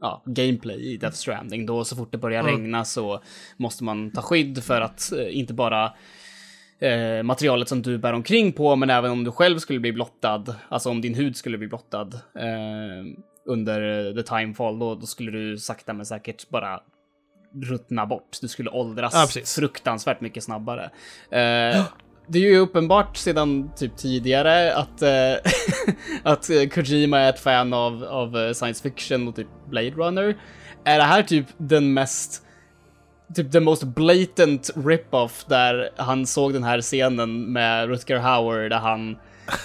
ja, 0.00 0.22
gameplay 0.26 0.92
i 0.92 0.96
Death 0.96 1.16
Stranding. 1.16 1.66
Då 1.66 1.84
så 1.84 1.96
fort 1.96 2.12
det 2.12 2.18
börjar 2.18 2.40
Mm. 2.40 2.52
regna 2.52 2.84
så 2.84 3.20
måste 3.56 3.84
man 3.84 4.10
ta 4.10 4.22
skydd 4.22 4.64
för 4.64 4.80
att 4.80 5.12
eh, 5.12 5.38
inte 5.38 5.54
bara 5.54 5.92
eh, 6.78 7.22
materialet 7.22 7.68
som 7.68 7.82
du 7.82 7.98
bär 7.98 8.12
omkring 8.12 8.52
på, 8.52 8.76
men 8.76 8.90
även 8.90 9.10
om 9.10 9.24
du 9.24 9.32
själv 9.32 9.58
skulle 9.58 9.80
bli 9.80 9.92
blottad, 9.92 10.44
alltså 10.68 10.90
om 10.90 11.00
din 11.00 11.14
hud 11.14 11.36
skulle 11.36 11.58
bli 11.58 11.68
blottad 11.68 12.10
eh, 12.34 13.04
under 13.46 14.08
eh, 14.08 14.14
the 14.14 14.22
timefall, 14.22 14.78
då, 14.78 14.94
då 14.94 15.06
skulle 15.06 15.30
du 15.30 15.58
sakta 15.58 15.92
men 15.92 16.06
säkert 16.06 16.48
bara 16.48 16.80
ruttna 17.62 18.06
bort. 18.06 18.38
Du 18.40 18.48
skulle 18.48 18.70
åldras 18.70 19.14
Ja, 19.34 19.42
fruktansvärt 19.44 20.20
mycket 20.20 20.44
snabbare. 20.44 20.90
Eh, 21.30 21.84
det 22.28 22.38
är 22.38 22.42
ju 22.42 22.58
uppenbart 22.58 23.16
sedan 23.16 23.70
typ 23.76 23.96
tidigare 23.96 24.74
att, 24.74 25.02
eh, 25.02 25.34
att 26.22 26.50
Kojima 26.74 27.18
är 27.20 27.28
ett 27.28 27.40
fan 27.40 27.72
av, 27.72 28.04
av 28.04 28.36
eh, 28.36 28.52
science 28.52 28.82
fiction 28.82 29.28
och 29.28 29.36
typ 29.36 29.46
Blade 29.70 29.90
Runner. 29.90 30.36
Är 30.84 30.98
det 30.98 31.04
här 31.04 31.22
typ 31.22 31.46
den 31.56 31.94
mest 31.94 32.42
typ 33.34 33.52
the 33.52 33.60
most 33.60 33.82
blatant 33.84 34.70
rip-off 34.74 35.44
där 35.48 35.90
han 35.96 36.26
såg 36.26 36.52
den 36.52 36.64
här 36.64 36.80
scenen 36.80 37.52
med 37.52 37.88
Rutger 37.88 38.16
Hauer 38.18 38.68
där 38.68 38.78
han 38.78 39.16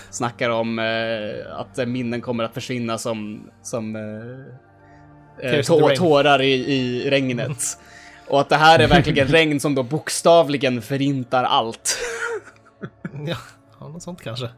snackar 0.10 0.50
om 0.50 0.80
eh, 0.80 1.60
att 1.60 1.88
minnen 1.88 2.21
kommer 2.21 2.43
att 2.43 2.54
försvinna 2.54 2.97
som, 2.97 3.50
som 3.63 3.95
eh, 3.95 5.52
eh, 5.52 5.62
tå- 5.62 5.95
tårar 5.95 6.41
i, 6.41 6.54
i 6.54 7.10
regnet. 7.10 7.58
Och 8.28 8.41
att 8.41 8.50
det 8.50 8.56
här 8.56 8.80
är 8.80 8.88
verkligen 8.88 9.28
regn 9.32 9.60
som 9.60 9.76
då 9.76 9.84
bokstavligen 9.84 10.82
förintar 10.82 11.43
allt. 11.43 11.97
Ja, 13.28 13.38
ja, 13.80 13.88
något 13.88 14.04
sånt 14.04 14.21
kanske. 14.21 14.50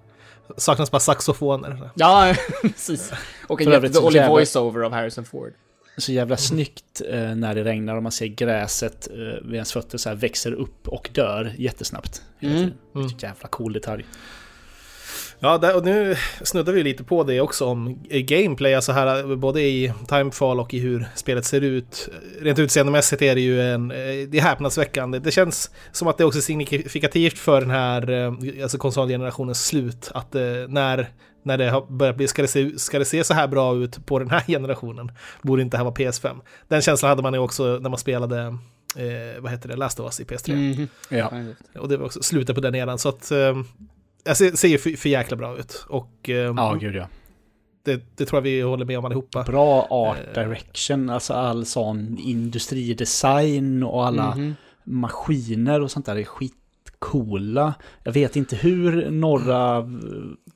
Saknas 0.57 0.91
bara 0.91 0.99
saxofoner. 0.99 1.89
Ja, 1.95 2.35
precis. 2.61 3.11
Och 3.47 3.61
en 3.61 3.71
jättedålig 3.71 4.19
jävla- 4.19 4.31
voiceover 4.33 4.81
av 4.81 4.91
Harrison 4.91 5.25
Ford. 5.25 5.53
Så 5.97 6.11
jävla 6.11 6.37
snyggt 6.37 7.01
eh, 7.09 7.35
när 7.35 7.55
det 7.55 7.63
regnar 7.63 7.95
och 7.95 8.03
man 8.03 8.11
ser 8.11 8.25
gräset 8.27 9.07
eh, 9.11 9.15
vid 9.17 9.53
ens 9.53 9.73
fötter 9.73 9.97
så 9.97 10.09
här 10.09 10.15
växer 10.15 10.51
upp 10.51 10.87
och 10.87 11.09
dör 11.13 11.53
jättesnabbt. 11.57 12.21
Mm. 12.39 12.71
Mm. 12.95 13.07
Jävla 13.19 13.47
cool 13.47 13.73
detalj. 13.73 14.05
Ja, 15.43 15.58
där, 15.58 15.75
och 15.75 15.86
nu 15.86 16.15
snuddar 16.41 16.73
vi 16.73 16.84
lite 16.84 17.03
på 17.03 17.23
det 17.23 17.41
också 17.41 17.65
om 17.65 18.03
gameplay, 18.10 18.75
alltså 18.75 18.91
här 18.91 19.36
både 19.36 19.62
i 19.62 19.93
Timefall 20.08 20.60
och 20.60 20.73
i 20.73 20.79
hur 20.79 21.06
spelet 21.15 21.45
ser 21.45 21.62
ut. 21.62 22.10
Rent 22.41 22.60
utseendemässigt 22.60 23.21
är 23.21 23.36
det 23.36 23.41
ju 23.41 23.62
en, 23.62 23.91
eh, 23.91 23.97
det 24.27 24.38
är 24.38 24.41
häpnadsväckande. 24.41 25.19
Det 25.19 25.32
känns 25.32 25.71
som 25.91 26.08
att 26.08 26.17
det 26.17 26.25
också 26.25 26.39
är 26.39 26.41
signifikativt 26.41 27.38
för 27.38 27.62
den 27.62 27.69
här 27.69 28.10
eh, 28.10 28.63
alltså 28.63 28.77
konsolgenerationens 28.77 29.65
slut, 29.65 30.12
att 30.13 30.36
eh, 30.36 30.41
när 30.67 31.10
när 31.43 31.58
det 31.58 31.69
har 31.69 31.82
börjat 31.82 32.15
bli, 32.15 32.27
ska 32.27 32.41
det, 32.41 32.47
se, 32.47 32.79
ska 32.79 32.99
det 32.99 33.06
se 33.06 33.23
så 33.23 33.34
här 33.34 33.47
bra 33.47 33.75
ut 33.75 34.06
på 34.06 34.19
den 34.19 34.29
här 34.29 34.41
generationen? 34.47 35.12
Borde 35.41 35.62
inte 35.62 35.73
det 35.73 35.79
här 35.79 35.86
vara 35.86 35.95
PS5? 35.95 36.41
Den 36.67 36.82
känslan 36.82 37.10
hade 37.10 37.21
man 37.21 37.34
ju 37.34 37.39
också 37.39 37.63
när 37.82 37.89
man 37.89 37.99
spelade, 37.99 38.39
eh, 38.95 39.41
vad 39.41 39.51
heter 39.51 39.69
det, 39.69 39.75
Last 39.75 39.99
of 39.99 40.06
Us 40.06 40.19
i 40.19 40.23
PS3. 40.23 40.56
Mhm. 40.56 40.88
Ja. 41.10 41.32
Och 41.79 41.89
det 41.89 41.97
var 41.97 42.06
också 42.06 42.23
slutet 42.23 42.56
på 42.56 42.62
den 42.62 42.75
eran, 42.75 42.99
så 42.99 43.10
att 43.10 43.32
eh, 43.32 43.56
jag 44.23 44.38
ser, 44.38 44.51
ser 44.51 44.67
ju 44.67 44.77
för, 44.77 44.89
för 44.89 45.09
jäkla 45.09 45.38
bra 45.38 45.57
ut. 45.59 45.86
Och 45.89 46.29
eh, 46.29 46.36
Ja, 46.36 46.77
gud 46.81 46.95
ja. 46.95 47.07
det, 47.83 48.01
det 48.15 48.25
tror 48.25 48.38
jag 48.38 48.41
vi 48.41 48.62
håller 48.62 48.86
med 48.86 48.97
om 48.99 49.05
allihopa. 49.05 49.43
Bra 49.43 49.88
art 49.89 50.17
Eh. 50.36 50.43
direction, 50.43 51.09
alltså 51.09 51.33
all 51.33 51.65
sån 51.65 52.17
industridesign 52.17 53.83
och 53.83 54.05
alla 54.07 54.36
Mhm. 54.36 54.55
maskiner 54.83 55.81
och 55.81 55.91
sånt 55.91 56.05
där 56.05 56.15
är 56.15 56.23
skitcoola. 56.23 57.73
Jag 58.03 58.12
vet 58.12 58.36
inte 58.36 58.55
hur 58.55 59.09
norra, 59.12 59.89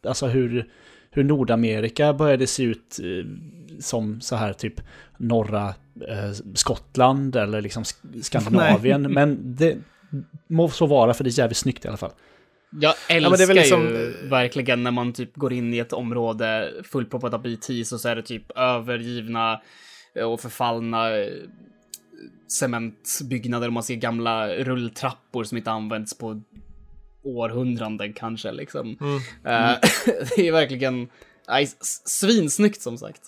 alltså 0.08 0.28
hur, 0.28 0.70
hur 1.12 1.24
Nordamerika 1.24 2.14
började 2.14 2.48
se 2.48 2.64
ut 2.64 3.00
eh, 3.04 3.32
som 3.80 4.22
så 4.22 4.36
här 4.36 4.54
typ 4.54 4.82
norra 5.18 5.68
eh, 6.10 6.32
Skottland 6.54 7.36
eller 7.36 7.62
liksom 7.62 7.84
Sk- 7.84 8.22
Skandinavien. 8.22 9.02
men 9.02 9.56
det 9.56 9.78
må 10.48 10.70
så 10.70 10.86
vara 10.86 11.14
för 11.14 11.24
det 11.24 11.30
är 11.30 11.40
jävligt 11.40 11.58
snyggt 11.58 11.86
i 11.86 11.88
alla 11.88 11.98
fall. 11.98 12.12
Jag 12.70 12.94
älskar 13.10 13.30
men 13.30 13.38
det 13.38 13.44
är 13.44 13.48
väl 13.48 13.56
liksom- 13.56 13.88
ju 13.88 14.28
verkligen 14.30 14.84
när 14.84 14.92
man 14.92 15.14
typ 15.14 15.36
går 15.36 15.54
in 15.54 15.74
i 15.74 15.78
ett 15.78 15.94
område 15.94 16.74
fullproppat 16.84 17.34
av 17.34 17.42
BTs 17.42 17.92
och 17.92 18.00
så 18.00 18.10
är 18.10 18.16
det 18.16 18.22
typ 18.22 18.52
övergivna 18.58 19.62
och 20.26 20.40
förfallna 20.40 21.10
cementbyggnader 22.48 23.68
och 23.68 23.74
man 23.74 23.84
ser 23.84 23.96
gamla 23.96 24.48
rulltrappor 24.48 25.44
som 25.44 25.58
inte 25.58 25.72
använts 25.72 26.18
på 26.18 26.42
århundraden 27.24 28.14
kanske 28.14 28.52
liksom. 28.52 28.98
Mm. 29.02 29.16
Eh, 29.46 29.78
det 30.36 30.48
är 30.48 30.52
verkligen 30.52 31.10
nej, 31.48 31.68
svinsnyggt 32.06 32.82
som 32.82 32.98
sagt. 32.98 33.22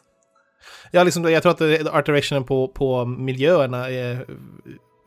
Ja, 0.91 1.03
liksom, 1.03 1.31
jag 1.31 1.43
tror 1.43 1.51
att 1.51 1.87
art 1.87 2.05
directionen 2.05 2.43
på, 2.43 2.67
på 2.67 3.05
miljöerna 3.05 3.89
är, 3.89 4.25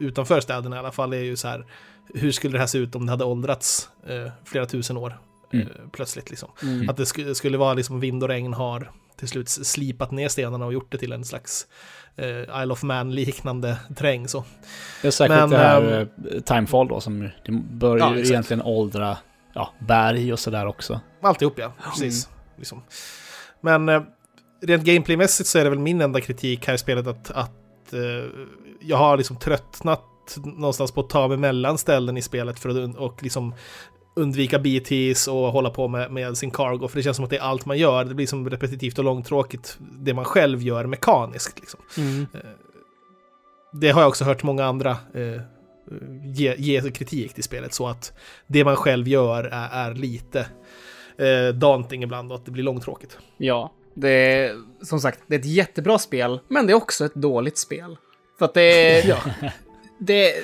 utanför 0.00 0.40
städerna 0.40 0.76
i 0.76 0.78
alla 0.78 0.92
fall 0.92 1.12
är 1.12 1.22
ju 1.22 1.36
så 1.36 1.48
här, 1.48 1.66
hur 2.14 2.32
skulle 2.32 2.52
det 2.52 2.58
här 2.58 2.66
se 2.66 2.78
ut 2.78 2.94
om 2.94 3.06
det 3.06 3.12
hade 3.12 3.24
åldrats 3.24 3.88
eh, 4.06 4.32
flera 4.44 4.66
tusen 4.66 4.96
år 4.96 5.18
Mm. 5.52 5.66
eh, 5.66 5.88
plötsligt 5.92 6.30
liksom. 6.30 6.50
Mm. 6.62 6.88
Att 6.88 6.96
det 6.96 7.06
sk 7.06 7.18
skulle 7.34 7.58
vara 7.58 7.74
liksom 7.74 8.00
vind 8.00 8.22
och 8.22 8.28
regn 8.28 8.54
har 8.54 8.90
till 9.16 9.28
slut 9.28 9.48
slipat 9.48 10.10
ner 10.10 10.28
stenarna 10.28 10.66
och 10.66 10.72
gjort 10.72 10.92
det 10.92 10.98
till 10.98 11.12
en 11.12 11.24
slags 11.24 11.66
eh, 12.16 12.62
Isle 12.62 12.72
of 12.72 12.82
Man-liknande 12.82 13.76
terräng 13.96 14.28
så. 14.28 14.44
Är 15.02 15.10
säkert 15.10 15.36
Men, 15.36 15.50
det 15.50 15.56
här 15.56 15.82
ehm, 15.82 16.08
eh, 16.30 16.40
Timefall 16.40 16.88
då 16.88 17.00
som 17.00 17.30
det 17.44 17.52
bör 17.52 17.98
Ja, 17.98 18.16
egentligen 18.16 18.62
åldra 18.62 19.16
ja, 19.52 19.72
berg 19.78 20.32
och 20.32 20.38
sådär 20.38 20.66
också. 20.66 21.00
Alltihop 21.22 21.58
ja, 21.58 21.72
precis. 21.84 22.28
Liksom. 22.56 22.82
Men 23.60 23.88
eh, 23.88 24.02
rent 24.62 24.84
gameplaymässigt 24.84 25.48
så 25.48 25.58
är 25.58 25.64
det 25.64 25.70
väl 25.70 25.78
min 25.78 26.00
enda 26.00 26.20
kritik 26.20 26.66
här 26.66 26.74
i 26.74 26.78
spelet 26.78 27.06
att, 27.06 27.30
att 27.30 27.92
eh, 27.92 28.30
jag 28.80 28.96
har 28.96 29.16
liksom 29.16 29.36
tröttnat 29.36 30.02
någonstans 30.44 30.92
på 30.92 31.00
att 31.00 31.10
ta 31.10 31.28
mig 31.28 31.36
mellan 31.36 31.78
ställen 31.78 32.16
i 32.16 32.22
spelet 32.22 32.58
för 32.58 32.68
att 32.68 32.76
und- 32.76 32.96
och 32.96 33.22
liksom 33.22 33.54
undvika 34.14 34.58
BTs 34.58 35.28
och 35.28 35.52
hålla 35.52 35.70
på 35.70 35.88
med, 35.88 36.12
med 36.12 36.38
sin 36.38 36.50
cargo, 36.50 36.88
för 36.88 36.96
det 36.96 37.02
känns 37.02 37.16
som 37.16 37.24
att 37.24 37.30
det 37.30 37.36
är 37.36 37.42
allt 37.42 37.66
man 37.66 37.78
gör. 37.78 38.04
Det 38.04 38.14
blir 38.14 38.26
som 38.26 38.50
repetitivt 38.50 38.98
och 38.98 39.04
långtråkigt 39.04 39.78
det 39.80 40.14
man 40.14 40.24
själv 40.24 40.62
gör 40.62 40.86
mekaniskt. 40.86 41.60
Liksom. 41.60 41.80
Mm. 41.96 42.26
Det 43.72 43.90
har 43.90 44.00
jag 44.00 44.08
också 44.08 44.24
hört 44.24 44.42
många 44.42 44.64
andra 44.64 44.90
eh, 44.90 45.42
ge, 46.24 46.54
ge 46.58 46.90
kritik 46.90 47.34
till 47.34 47.44
spelet, 47.44 47.74
så 47.74 47.88
att 47.88 48.12
det 48.46 48.64
man 48.64 48.76
själv 48.76 49.08
gör 49.08 49.44
är, 49.44 49.90
är 49.90 49.94
lite 49.94 50.46
eh, 51.18 51.54
daunting 51.54 52.02
ibland 52.02 52.32
och 52.32 52.38
att 52.38 52.44
det 52.44 52.50
blir 52.50 52.64
långtråkigt. 52.64 53.18
Ja, 53.36 53.72
det 53.94 54.08
är 54.08 54.56
som 54.82 55.00
sagt, 55.00 55.20
det 55.26 55.34
är 55.34 55.38
ett 55.38 55.44
jättebra 55.44 55.98
spel, 55.98 56.40
men 56.48 56.66
det 56.66 56.72
är 56.72 56.74
också 56.74 57.04
ett 57.04 57.14
dåligt 57.14 57.58
spel. 57.58 57.96
För 58.38 58.44
att 58.44 58.54
det 58.54 58.62
är... 58.62 59.08
Ja. 59.42 59.50
Det, 60.06 60.34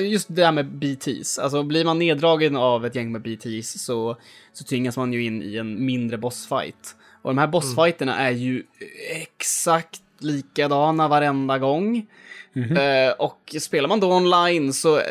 just 0.00 0.26
det 0.30 0.44
här 0.44 0.52
med 0.52 0.66
BTs, 0.66 1.38
alltså 1.38 1.62
blir 1.62 1.84
man 1.84 1.98
neddragen 1.98 2.56
av 2.56 2.86
ett 2.86 2.94
gäng 2.94 3.12
med 3.12 3.22
BTs 3.22 3.84
så, 3.84 4.16
så 4.52 4.64
tvingas 4.64 4.96
man 4.96 5.12
ju 5.12 5.24
in 5.24 5.42
i 5.42 5.56
en 5.56 5.84
mindre 5.84 6.18
bossfight. 6.18 6.96
Och 7.22 7.30
de 7.30 7.38
här 7.38 7.46
bossfighterna 7.46 8.18
är 8.18 8.30
ju 8.30 8.62
exakt 9.10 10.02
likadana 10.18 11.08
varenda 11.08 11.58
gång. 11.58 12.06
Eh, 12.54 13.12
och 13.18 13.54
spelar 13.60 13.88
man 13.88 14.00
då 14.00 14.12
online 14.12 14.72
så, 14.72 14.98
eh, 14.98 15.04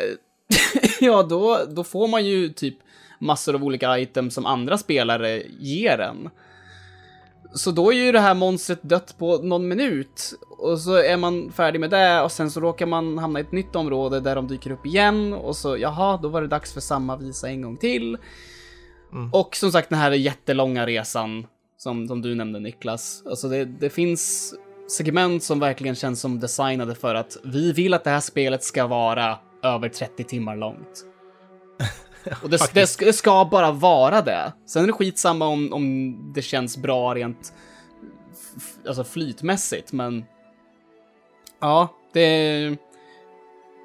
ja 1.00 1.22
då, 1.22 1.58
då 1.68 1.84
får 1.84 2.08
man 2.08 2.26
ju 2.26 2.48
typ 2.48 2.76
massor 3.18 3.54
av 3.54 3.64
olika 3.64 3.98
items 3.98 4.34
som 4.34 4.46
andra 4.46 4.78
spelare 4.78 5.42
ger 5.58 5.98
en. 5.98 6.30
Så 7.54 7.70
då 7.70 7.92
är 7.92 7.96
ju 7.96 8.12
det 8.12 8.20
här 8.20 8.34
monstret 8.34 8.82
dött 8.82 9.14
på 9.18 9.38
någon 9.38 9.68
minut. 9.68 10.34
Och 10.58 10.78
så 10.78 10.94
är 10.94 11.16
man 11.16 11.52
färdig 11.52 11.80
med 11.80 11.90
det 11.90 12.22
och 12.22 12.32
sen 12.32 12.50
så 12.50 12.60
råkar 12.60 12.86
man 12.86 13.18
hamna 13.18 13.38
i 13.38 13.42
ett 13.42 13.52
nytt 13.52 13.76
område 13.76 14.20
där 14.20 14.34
de 14.36 14.48
dyker 14.48 14.70
upp 14.70 14.86
igen 14.86 15.32
och 15.32 15.56
så 15.56 15.76
jaha, 15.76 16.18
då 16.22 16.28
var 16.28 16.42
det 16.42 16.48
dags 16.48 16.72
för 16.72 16.80
samma 16.80 17.16
visa 17.16 17.48
en 17.48 17.62
gång 17.62 17.76
till. 17.76 18.18
Mm. 19.12 19.30
Och 19.32 19.56
som 19.56 19.72
sagt 19.72 19.88
den 19.88 19.98
här 19.98 20.10
jättelånga 20.10 20.86
resan 20.86 21.46
som, 21.78 22.08
som 22.08 22.22
du 22.22 22.34
nämnde 22.34 22.60
Niklas. 22.60 23.22
Alltså 23.26 23.48
det, 23.48 23.64
det 23.64 23.90
finns 23.90 24.54
segment 24.88 25.42
som 25.42 25.60
verkligen 25.60 25.94
känns 25.94 26.20
som 26.20 26.40
designade 26.40 26.94
för 26.94 27.14
att 27.14 27.36
vi 27.44 27.72
vill 27.72 27.94
att 27.94 28.04
det 28.04 28.10
här 28.10 28.20
spelet 28.20 28.64
ska 28.64 28.86
vara 28.86 29.38
över 29.62 29.88
30 29.88 30.24
timmar 30.24 30.56
långt. 30.56 31.11
Och 32.42 32.50
det, 32.50 32.74
det, 32.98 33.12
ska 33.12 33.48
bara 33.50 33.72
vara 33.72 34.22
det. 34.22 34.52
Sen 34.66 34.82
är 34.82 34.86
det 34.86 34.92
skitsamma 34.92 35.46
om, 35.46 35.72
om 35.72 36.16
det 36.34 36.42
känns 36.42 36.76
bra 36.76 37.14
rent 37.14 37.52
alltså 38.86 39.04
flytmässigt, 39.04 39.92
men 39.92 40.24
ja, 41.60 41.88
det, 42.12 42.58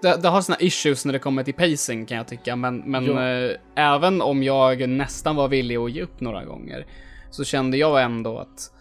det, 0.01 0.21
det 0.21 0.27
har 0.27 0.41
sina 0.41 0.57
issues 0.59 1.05
när 1.05 1.13
det 1.13 1.19
kommer 1.19 1.43
till 1.43 1.53
pacing 1.53 2.05
kan 2.05 2.17
jag 2.17 2.27
tycka, 2.27 2.55
men, 2.55 2.77
men 2.77 3.17
äh, 3.17 3.51
även 3.75 4.21
om 4.21 4.43
jag 4.43 4.89
nästan 4.89 5.35
var 5.35 5.47
villig 5.47 5.75
att 5.75 5.91
ge 5.91 6.01
upp 6.01 6.19
några 6.21 6.45
gånger 6.45 6.85
så 7.31 7.43
kände 7.43 7.77
jag 7.77 8.03
ändå 8.03 8.39
att 8.39 8.71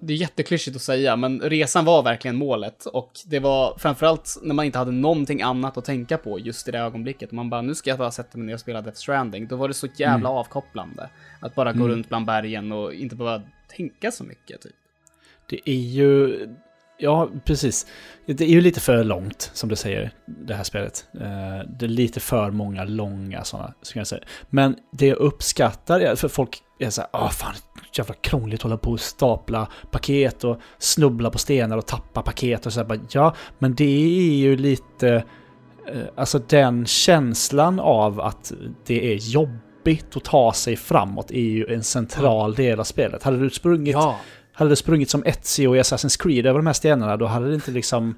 det 0.00 0.12
är 0.12 0.16
jätteklyschigt 0.16 0.76
att 0.76 0.82
säga, 0.82 1.16
men 1.16 1.40
resan 1.40 1.84
var 1.84 2.02
verkligen 2.02 2.36
målet 2.36 2.86
och 2.86 3.12
det 3.26 3.38
var 3.38 3.78
framförallt 3.78 4.38
när 4.42 4.54
man 4.54 4.64
inte 4.64 4.78
hade 4.78 4.92
någonting 4.92 5.42
annat 5.42 5.76
att 5.76 5.84
tänka 5.84 6.18
på 6.18 6.38
just 6.38 6.68
i 6.68 6.70
det 6.70 6.78
ögonblicket. 6.78 7.32
Man 7.32 7.50
bara, 7.50 7.62
nu 7.62 7.74
ska 7.74 7.90
jag 7.90 7.98
bara 7.98 8.10
sätta 8.10 8.38
mig 8.38 8.46
ner 8.46 8.54
och 8.54 8.60
spela 8.60 8.82
Death 8.82 8.98
Stranding. 8.98 9.46
Då 9.46 9.56
var 9.56 9.68
det 9.68 9.74
så 9.74 9.86
jävla 9.96 10.28
mm. 10.28 10.38
avkopplande 10.38 11.10
att 11.40 11.54
bara 11.54 11.72
gå 11.72 11.84
mm. 11.84 11.88
runt 11.88 12.08
bland 12.08 12.26
bergen 12.26 12.72
och 12.72 12.94
inte 12.94 13.16
bara 13.16 13.42
tänka 13.76 14.10
så 14.10 14.24
mycket. 14.24 14.60
Typ. 14.60 14.72
Det 15.48 15.70
är 15.70 15.80
ju, 15.80 16.48
ja 16.98 17.30
precis. 17.44 17.86
Det 18.26 18.40
är 18.40 18.48
ju 18.48 18.60
lite 18.60 18.80
för 18.80 19.04
långt 19.04 19.50
som 19.54 19.68
du 19.68 19.76
säger, 19.76 20.10
det 20.26 20.54
här 20.54 20.64
spelet. 20.64 21.06
Eh, 21.14 21.68
det 21.78 21.86
är 21.86 21.88
lite 21.88 22.20
för 22.20 22.50
många 22.50 22.84
långa 22.84 23.44
sådana, 23.44 23.74
ska 23.82 24.00
jag 24.00 24.06
säga. 24.06 24.22
Men 24.50 24.76
det 24.92 25.06
jag 25.06 25.18
uppskattar, 25.18 26.16
för 26.16 26.28
folk 26.28 26.62
är 26.78 26.90
så 26.90 27.00
här, 27.00 27.10
ah 27.12 27.30
fan, 27.30 27.54
jävla 27.98 28.14
krångligt 28.14 28.60
att 28.60 28.62
hålla 28.62 28.76
på 28.76 28.90
och 28.90 29.00
stapla 29.00 29.68
paket 29.90 30.44
och 30.44 30.60
snubbla 30.78 31.30
på 31.30 31.38
stenar 31.38 31.76
och 31.76 31.86
tappa 31.86 32.22
paket 32.22 32.66
och 32.66 32.72
så 32.72 32.84
här, 32.84 33.00
ja, 33.10 33.34
men 33.58 33.74
det 33.74 33.84
är 33.84 34.36
ju 34.36 34.56
lite, 34.56 35.24
eh, 35.88 36.02
alltså 36.16 36.38
den 36.38 36.86
känslan 36.86 37.80
av 37.80 38.20
att 38.20 38.52
det 38.86 39.12
är 39.12 39.16
jobbigt 39.16 40.16
att 40.16 40.24
ta 40.24 40.52
sig 40.52 40.76
framåt 40.76 41.30
är 41.30 41.40
ju 41.40 41.66
en 41.66 41.82
central 41.82 42.54
del 42.54 42.80
av 42.80 42.84
spelet. 42.84 43.22
Hade 43.22 43.38
du 43.38 43.50
sprungit, 43.50 43.94
ja. 43.94 44.16
hade 44.52 44.70
du 44.70 44.76
sprungit 44.76 45.10
som 45.10 45.24
Ezio 45.24 45.76
i 45.76 45.80
Assassin's 45.80 46.22
Creed 46.22 46.46
över 46.46 46.58
de 46.58 46.66
här 46.66 46.74
stenarna, 46.74 47.16
då 47.16 47.26
hade 47.26 47.48
det 47.48 47.54
inte 47.54 47.70
liksom 47.70 48.14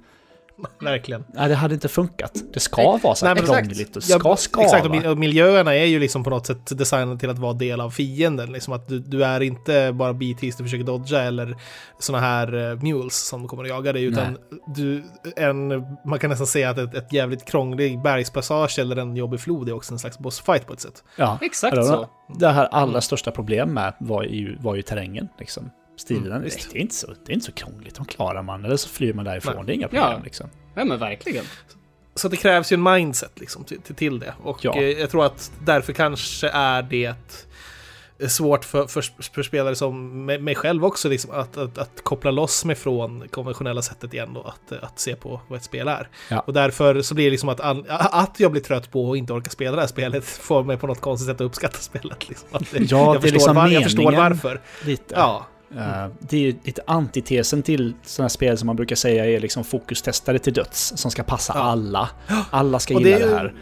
Verkligen. 0.80 1.24
Nej, 1.34 1.48
det 1.48 1.54
hade 1.54 1.74
inte 1.74 1.88
funkat. 1.88 2.32
Det 2.52 2.60
ska 2.60 2.98
vara 3.02 3.14
så 3.14 3.26
här 3.26 3.34
Nej, 3.34 3.44
krångligt 3.44 3.96
och 3.96 4.02
ska 4.02 4.20
ja, 4.24 4.36
skava. 4.36 4.64
Exakt, 4.64 5.06
och 5.06 5.18
miljöerna 5.18 5.74
är 5.74 5.84
ju 5.84 5.98
liksom 5.98 6.24
på 6.24 6.30
något 6.30 6.46
sätt 6.46 6.78
designade 6.78 7.18
till 7.18 7.30
att 7.30 7.38
vara 7.38 7.52
del 7.52 7.80
av 7.80 7.90
fienden. 7.90 8.52
Liksom 8.52 8.72
att 8.72 8.88
du, 8.88 8.98
du 8.98 9.24
är 9.24 9.40
inte 9.40 9.92
bara 9.92 10.12
BTs 10.12 10.56
du 10.56 10.64
försöker 10.64 10.84
dodga 10.84 11.22
eller 11.22 11.56
sådana 11.98 12.26
här 12.26 12.54
uh, 12.54 12.82
mules 12.82 13.28
som 13.28 13.48
kommer 13.48 13.62
att 13.62 13.68
jaga 13.68 13.92
dig, 13.92 14.04
utan 14.04 14.38
du, 14.66 15.04
en, 15.36 15.68
man 16.04 16.18
kan 16.18 16.30
nästan 16.30 16.46
säga 16.46 16.70
att 16.70 16.78
ett, 16.78 16.94
ett 16.94 17.12
jävligt 17.12 17.44
krånglig 17.44 18.02
bergspassage 18.02 18.78
eller 18.78 18.96
en 18.96 19.16
jobbig 19.16 19.40
flod 19.40 19.68
är 19.68 19.72
också 19.72 19.92
en 19.92 19.98
slags 19.98 20.18
bossfight 20.18 20.66
på 20.66 20.72
ett 20.72 20.80
sätt. 20.80 21.04
Ja, 21.16 21.38
exakt 21.40 21.76
så. 21.76 22.08
Det 22.38 22.48
här 22.48 22.64
allra 22.64 23.00
största 23.00 23.30
problem 23.30 23.74
med 23.74 23.94
var 24.00 24.22
ju, 24.22 24.56
var 24.60 24.74
ju 24.74 24.82
terrängen. 24.82 25.28
Liksom 25.38 25.70
stilen. 25.96 26.32
Mm, 26.32 26.42
det, 26.42 26.78
är 26.78 26.80
inte 26.80 26.94
så, 26.94 27.06
det 27.06 27.32
är 27.32 27.34
inte 27.34 27.46
så 27.46 27.52
krångligt, 27.52 27.94
de 27.94 28.04
klarar 28.04 28.42
man. 28.42 28.64
Eller 28.64 28.76
så 28.76 28.88
flyr 28.88 29.12
man 29.12 29.24
därifrån, 29.24 29.54
Nej. 29.56 29.64
det 29.66 29.72
är 29.72 29.74
inga 29.74 29.88
problem. 29.88 30.12
Ja. 30.12 30.20
Liksom. 30.24 30.50
ja, 30.74 30.84
men 30.84 30.98
verkligen. 30.98 31.44
Så 32.14 32.28
det 32.28 32.36
krävs 32.36 32.72
ju 32.72 32.74
en 32.74 32.82
mindset 32.82 33.40
liksom, 33.40 33.64
till, 33.64 33.80
till 33.80 34.18
det. 34.18 34.34
Och 34.42 34.64
ja. 34.64 34.76
Eh, 34.76 34.82
jag 34.82 35.10
tror 35.10 35.24
att 35.24 35.52
därför 35.64 35.92
kanske 35.92 36.48
är 36.48 36.82
det 36.82 37.14
svårt 38.28 38.64
för, 38.64 38.86
för, 38.86 39.32
för 39.32 39.42
spelare 39.42 39.74
som 39.74 40.24
mig 40.24 40.54
själv 40.54 40.84
också, 40.84 41.08
liksom, 41.08 41.30
att, 41.30 41.56
att, 41.56 41.78
att, 41.78 42.02
koppla 42.02 42.30
loss 42.30 42.64
mig 42.64 42.76
från 42.76 43.28
konventionella 43.28 43.82
sättet 43.82 44.14
igen 44.14 44.34
då, 44.34 44.42
att, 44.42 44.82
att 44.82 45.00
se 45.00 45.16
på 45.16 45.40
vad 45.48 45.56
ett 45.56 45.64
spel 45.64 45.88
är. 45.88 46.08
Ja. 46.30 46.40
Och 46.40 46.52
därför 46.52 47.02
så 47.02 47.14
blir 47.14 47.24
det 47.24 47.30
liksom 47.30 47.48
att, 47.48 47.60
att 47.98 48.40
jag 48.40 48.50
blir 48.52 48.62
trött 48.62 48.90
på 48.90 49.08
och 49.08 49.16
inte 49.16 49.32
orkar 49.32 49.50
spela 49.50 49.76
det 49.76 49.82
här 49.82 49.88
spelet 49.88 50.24
får 50.24 50.64
mig 50.64 50.76
på 50.76 50.86
något 50.86 51.00
konstigt 51.00 51.26
sätt 51.26 51.40
att 51.40 51.44
uppskatta 51.44 51.78
spelet. 51.78 52.28
Liksom. 52.28 52.48
Att, 52.52 52.72
ja, 52.72 52.80
jag, 52.88 53.22
det 53.22 53.28
är 53.28 53.32
liksom 53.32 53.56
var, 53.56 53.68
jag 53.68 53.82
förstår 53.82 54.12
varför. 54.12 54.60
Lite. 54.84 55.14
Ja. 55.14 55.46
Uh, 55.76 56.06
det 56.18 56.36
är 56.36 56.40
ju 56.40 56.54
lite 56.64 56.82
antitesen 56.86 57.62
till 57.62 57.94
sådana 58.02 58.28
spel 58.28 58.58
som 58.58 58.66
man 58.66 58.76
brukar 58.76 58.96
säga 58.96 59.26
är 59.26 59.40
liksom 59.40 59.64
fokustestade 59.64 60.38
till 60.38 60.52
döds, 60.52 60.92
som 60.96 61.10
ska 61.10 61.22
passa 61.22 61.52
ja. 61.56 61.62
alla. 61.62 62.10
Alla 62.50 62.78
ska 62.78 62.94
gilla 62.94 63.18
det, 63.18 63.24
det 63.24 63.34
här. 63.34 63.54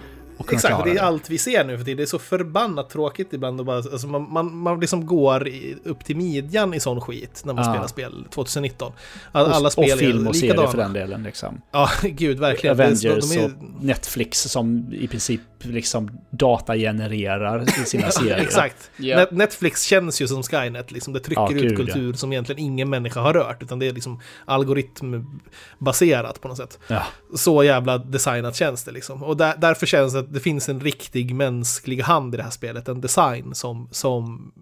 Exakt, 0.51 0.85
det 0.85 0.91
är 0.91 0.95
det. 0.95 1.01
allt 1.01 1.31
vi 1.31 1.39
ser 1.39 1.65
nu 1.65 1.79
för 1.79 1.85
tiden. 1.85 1.97
Det 1.97 2.03
är 2.03 2.07
så 2.07 2.19
förbannat 2.19 2.91
tråkigt 2.91 3.33
ibland 3.33 3.61
att 3.61 3.67
bara, 3.67 3.77
alltså 3.77 4.07
man, 4.07 4.33
man, 4.33 4.57
man 4.57 4.81
liksom 4.81 5.07
går 5.07 5.49
upp 5.85 6.05
till 6.05 6.17
midjan 6.17 6.75
i 6.75 6.81
sån 6.81 7.01
skit 7.01 7.43
när 7.45 7.55
man 7.55 7.65
ja. 7.65 7.71
spelar 7.71 7.87
spel 7.87 8.27
2019. 8.31 8.93
Alla 9.33 9.67
och, 9.67 9.73
spel 9.73 9.93
och 9.93 9.99
film 9.99 10.27
och 10.27 10.37
serier 10.37 10.67
för 10.67 10.79
den 10.79 10.93
delen 10.93 11.23
liksom. 11.23 11.61
Ja, 11.71 11.89
gud 12.03 12.39
verkligen. 12.39 12.77
Avengers 12.77 13.03
de, 13.03 13.35
de 13.35 13.41
är... 13.41 13.45
och 13.45 13.51
Netflix 13.81 14.43
som 14.43 14.93
i 14.93 15.09
princip 15.09 15.41
liksom 15.65 16.11
datagenererar 16.31 17.63
i 17.63 17.85
sina 17.85 18.11
serier. 18.11 18.39
Exakt. 18.39 18.91
Yeah. 18.99 19.33
Netflix 19.33 19.83
känns 19.83 20.23
ju 20.23 20.29
som 20.29 20.43
Skynet, 20.43 20.93
liksom. 20.93 21.13
det 21.13 21.21
trycker 21.21 21.43
ja, 21.43 21.53
ut 21.53 21.77
kultur 21.77 22.11
ja. 22.11 22.17
som 22.17 22.33
egentligen 22.33 22.59
ingen 22.59 22.91
människa 22.91 23.21
har 23.21 23.35
rört, 23.35 23.63
utan 23.63 23.79
det 23.79 23.87
är 23.87 23.93
liksom 23.93 24.21
algoritmbaserat 24.45 26.41
på 26.41 26.49
något 26.49 26.57
sätt. 26.57 26.79
Ja. 26.89 27.03
Så 27.35 27.65
jävla 27.65 27.99
designat 27.99 28.57
känns 28.57 28.85
det 28.85 28.93
liksom. 28.93 29.23
Och 29.23 29.37
där, 29.37 29.55
därför 29.59 29.87
känns 29.87 30.13
det 30.13 30.19
att 30.19 30.33
det 30.33 30.41
finns 30.41 30.69
en 30.69 30.81
riktig 30.81 31.35
mänsklig 31.35 32.01
hand 32.01 32.35
i 32.35 32.37
det 32.37 32.43
här 32.43 32.51
spelet, 32.51 32.89
en 32.89 33.01
design 33.01 33.55
som, 33.55 33.89
som 33.91 34.53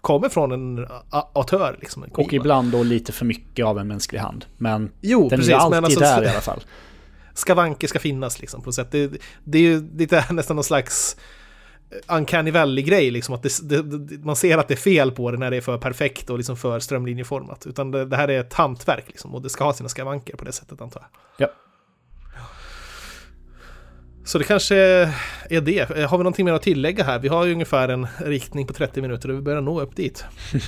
kommer 0.00 0.28
från 0.28 0.52
en 0.52 0.86
autör. 1.10 1.76
Liksom, 1.80 2.02
en 2.02 2.10
och 2.10 2.32
ibland 2.32 2.72
då 2.72 2.82
lite 2.82 3.12
för 3.12 3.24
mycket 3.24 3.66
av 3.66 3.78
en 3.78 3.88
mänsklig 3.88 4.18
hand. 4.18 4.44
Men 4.56 4.90
jo, 5.00 5.28
den 5.28 5.38
precis, 5.38 5.54
är 5.54 5.58
alltid 5.58 5.84
alltså, 5.84 6.00
där 6.00 6.24
i 6.24 6.28
alla 6.28 6.40
fall 6.40 6.60
skavanker 7.38 7.88
ska 7.88 7.98
finnas 7.98 8.40
liksom 8.40 8.62
på 8.62 8.72
sätt. 8.72 8.88
Det, 8.90 9.12
det 9.44 9.58
är 9.58 9.62
ju 9.62 9.96
lite 9.96 10.24
nästan 10.30 10.56
någon 10.56 10.64
slags 10.64 11.16
uncanny 12.06 12.50
valley-grej, 12.50 13.10
liksom 13.10 13.34
att 13.34 13.42
det, 13.42 13.82
det, 13.82 14.24
man 14.24 14.36
ser 14.36 14.58
att 14.58 14.68
det 14.68 14.74
är 14.74 14.78
fel 14.78 15.10
på 15.10 15.30
det 15.30 15.38
när 15.38 15.50
det 15.50 15.56
är 15.56 15.60
för 15.60 15.78
perfekt 15.78 16.30
och 16.30 16.36
liksom 16.36 16.56
för 16.56 16.80
strömlinjeformat. 16.80 17.66
Utan 17.66 17.90
det, 17.90 18.04
det 18.04 18.16
här 18.16 18.28
är 18.28 18.40
ett 18.40 18.52
hantverk 18.52 19.04
liksom, 19.06 19.34
och 19.34 19.42
det 19.42 19.48
ska 19.48 19.64
ha 19.64 19.72
sina 19.72 19.88
skavanker 19.88 20.36
på 20.36 20.44
det 20.44 20.52
sättet 20.52 20.80
antar 20.80 21.00
jag. 21.00 21.48
Ja. 21.48 21.54
Så 24.24 24.38
det 24.38 24.44
kanske 24.44 24.76
är 25.50 25.60
det. 25.60 25.88
Har 25.88 26.18
vi 26.18 26.24
någonting 26.24 26.44
mer 26.44 26.52
att 26.52 26.62
tillägga 26.62 27.04
här? 27.04 27.18
Vi 27.18 27.28
har 27.28 27.44
ju 27.44 27.52
ungefär 27.52 27.88
en 27.88 28.06
riktning 28.18 28.66
på 28.66 28.72
30 28.72 29.02
minuter 29.02 29.28
och 29.30 29.36
vi 29.36 29.40
börjar 29.42 29.60
nå 29.60 29.80
upp 29.80 29.96
dit. 29.96 30.24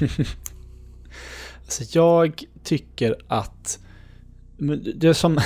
alltså 1.65 1.99
jag 1.99 2.45
tycker 2.65 3.17
att 3.29 3.79
det 4.95 5.15
som, 5.15 5.41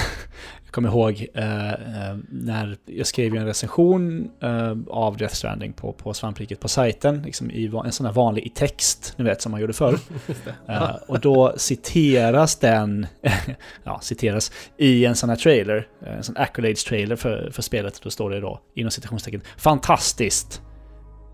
kommer 0.75 0.89
ihåg 0.89 1.27
eh, 1.35 1.73
eh, 1.73 2.17
när 2.29 2.77
jag 2.85 3.07
skrev 3.07 3.35
en 3.35 3.47
recension 3.47 4.31
eh, 4.41 4.77
av 4.89 5.17
Death 5.17 5.35
Stranding 5.35 5.73
på, 5.73 5.93
på 5.93 6.15
svampriket 6.15 6.61
på 6.61 6.69
sajten, 6.69 7.23
liksom 7.23 7.51
i 7.51 7.67
en 7.85 7.93
sån 7.93 8.07
här 8.07 8.13
vanlig 8.13 8.47
i 8.47 8.49
text, 8.49 9.15
ni 9.17 9.25
vet 9.25 9.43
som 9.43 9.53
man 9.53 9.61
gjorde 9.61 9.73
förr. 9.73 9.99
eh, 10.69 10.95
och 11.07 11.21
då 11.21 11.55
citeras 11.57 12.57
den, 12.57 13.07
ja, 13.85 14.01
citeras 14.01 14.53
i 14.77 15.05
en 15.05 15.15
sån 15.17 15.29
här 15.29 15.37
trailer, 15.37 15.89
eh, 16.07 16.17
en 16.17 16.23
sån 16.23 16.37
accolades 16.37 16.85
trailer 16.85 17.17
för, 17.17 17.51
för 17.51 17.63
spelet. 17.63 18.01
Då 18.03 18.11
står 18.11 18.31
det 18.31 18.41
då 18.41 18.61
inom 18.75 18.91
citationstecken 18.91 19.43
fantastiskt. 19.57 20.63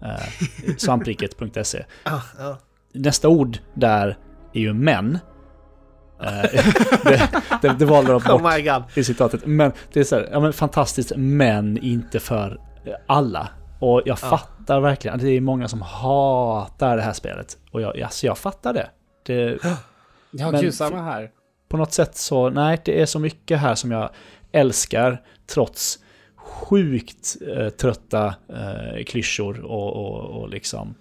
Eh, 0.03 0.74
svampriket.se. 0.76 1.85
Ah. 2.05 2.57
Nästa 2.94 3.29
ord 3.29 3.59
där 3.74 4.18
är 4.55 4.61
ju 4.61 4.72
män. 4.72 5.18
Eh, 6.22 6.42
det, 7.04 7.28
det, 7.62 7.74
det 7.78 7.85
valde 7.85 8.12
de 8.12 8.22
bort 8.22 8.42
oh 8.42 8.83
i 8.94 9.04
citatet. 9.04 9.46
Men 9.46 9.72
det 9.92 10.00
är 10.00 10.04
så 10.04 10.16
här, 10.16 10.28
ja 10.33 10.40
men 10.40 10.52
fantastiskt 10.52 11.12
men 11.16 11.78
inte 11.78 12.20
för 12.20 12.61
alla. 13.06 13.48
Och 13.78 14.02
jag 14.04 14.18
ja. 14.22 14.28
fattar 14.28 14.80
verkligen, 14.80 15.18
det 15.18 15.30
är 15.30 15.40
många 15.40 15.68
som 15.68 15.83
hatar 15.83 16.96
det 16.96 17.02
här 17.02 17.12
spelet. 17.12 17.59
Och 17.70 17.80
jag, 17.83 18.00
alltså 18.00 18.26
jag 18.26 18.38
fattar 18.38 18.72
det. 18.72 18.90
det 19.22 19.59
ja, 20.30 20.50
gud, 20.50 20.74
samma 20.74 21.02
här. 21.02 21.30
På 21.68 21.76
något 21.76 21.92
sätt 21.92 22.16
så, 22.16 22.50
nej, 22.50 22.80
det 22.85 23.00
är 23.02 23.06
så 23.06 23.18
mycket 23.18 23.59
här 23.59 23.74
som 23.74 23.90
jag 23.90 24.11
älskar 24.52 25.22
trots 25.46 25.98
sjukt 26.37 27.37
eh, 27.56 27.68
trötta 27.68 28.35
eh, 28.48 29.04
klyschor 29.04 29.61
och, 29.61 29.96
och, 29.96 30.40
och 30.40 30.48
liksom 30.48 30.94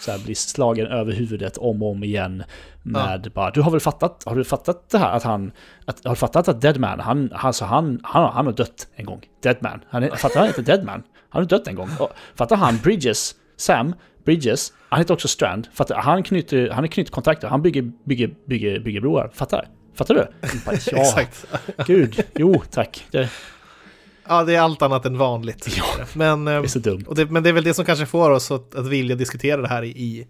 så 0.00 0.10
här 0.10 0.18
blir 0.18 0.34
slagen 0.34 0.86
över 0.86 1.12
huvudet 1.12 1.56
om 1.56 1.82
och 1.82 1.90
om 1.90 2.04
igen 2.04 2.42
med 2.82 3.20
ja. 3.24 3.30
bara, 3.34 3.50
du 3.50 3.60
har 3.60 3.70
väl 3.70 3.80
fattat, 3.80 4.22
har 4.26 4.36
du 4.36 4.44
fattat 4.44 4.90
det 4.90 4.98
här 4.98 5.12
att 5.16 5.22
han, 5.22 5.52
att, 5.84 6.04
har 6.04 6.10
du 6.10 6.16
fattat 6.16 6.48
att 6.48 6.60
Deadman, 6.60 7.00
han, 7.00 7.32
alltså 7.32 7.64
han, 7.64 8.00
han, 8.02 8.32
han 8.32 8.46
har 8.46 8.52
dött 8.52 8.88
en 8.94 9.04
gång. 9.04 9.20
Deadman, 9.42 9.80
han 9.88 10.10
fattar 10.16 10.40
han 10.40 10.48
inte 10.48 10.62
Deadman? 10.62 11.02
Han 11.28 11.42
har 11.42 11.48
dött 11.48 11.68
en 11.68 11.74
gång. 11.74 11.88
Och, 11.98 12.10
fattar 12.34 12.56
han 12.56 12.78
Bridges 12.82 13.34
Sam 13.56 13.94
Bridges, 14.24 14.72
han 14.88 14.98
heter 15.00 15.14
också 15.14 15.28
Strand, 15.28 15.68
att 15.76 15.90
han 15.90 16.22
knyter, 16.22 16.70
han 16.70 16.88
knyter 16.88 17.12
kontakter, 17.12 17.48
han 17.48 17.62
bygger, 17.62 17.92
bygger, 18.04 18.30
bygger, 18.46 18.80
bygger 18.80 19.00
broar. 19.00 19.30
Fattar? 19.34 19.68
Fattar 19.94 20.14
du? 20.14 20.26
Bara, 20.66 20.76
ja, 21.76 21.84
gud, 21.86 22.24
jo 22.34 22.62
tack. 22.70 23.06
Det, 23.10 23.28
Ja, 24.30 24.44
det 24.44 24.54
är 24.54 24.60
allt 24.60 24.82
annat 24.82 25.06
än 25.06 25.18
vanligt. 25.18 25.68
Ja, 25.78 25.84
men, 26.12 26.44
det 26.44 26.52
är 26.52 26.66
så 26.66 26.78
dumt. 26.78 27.04
och 27.06 27.14
det, 27.14 27.26
men 27.30 27.42
det 27.42 27.48
är 27.48 27.52
väl 27.52 27.64
det 27.64 27.74
som 27.74 27.84
kanske 27.84 28.06
får 28.06 28.30
oss 28.30 28.50
att, 28.50 28.74
att 28.74 28.86
vilja 28.86 29.16
diskutera 29.16 29.60
det 29.62 29.68
här 29.68 29.84
i, 29.84 30.26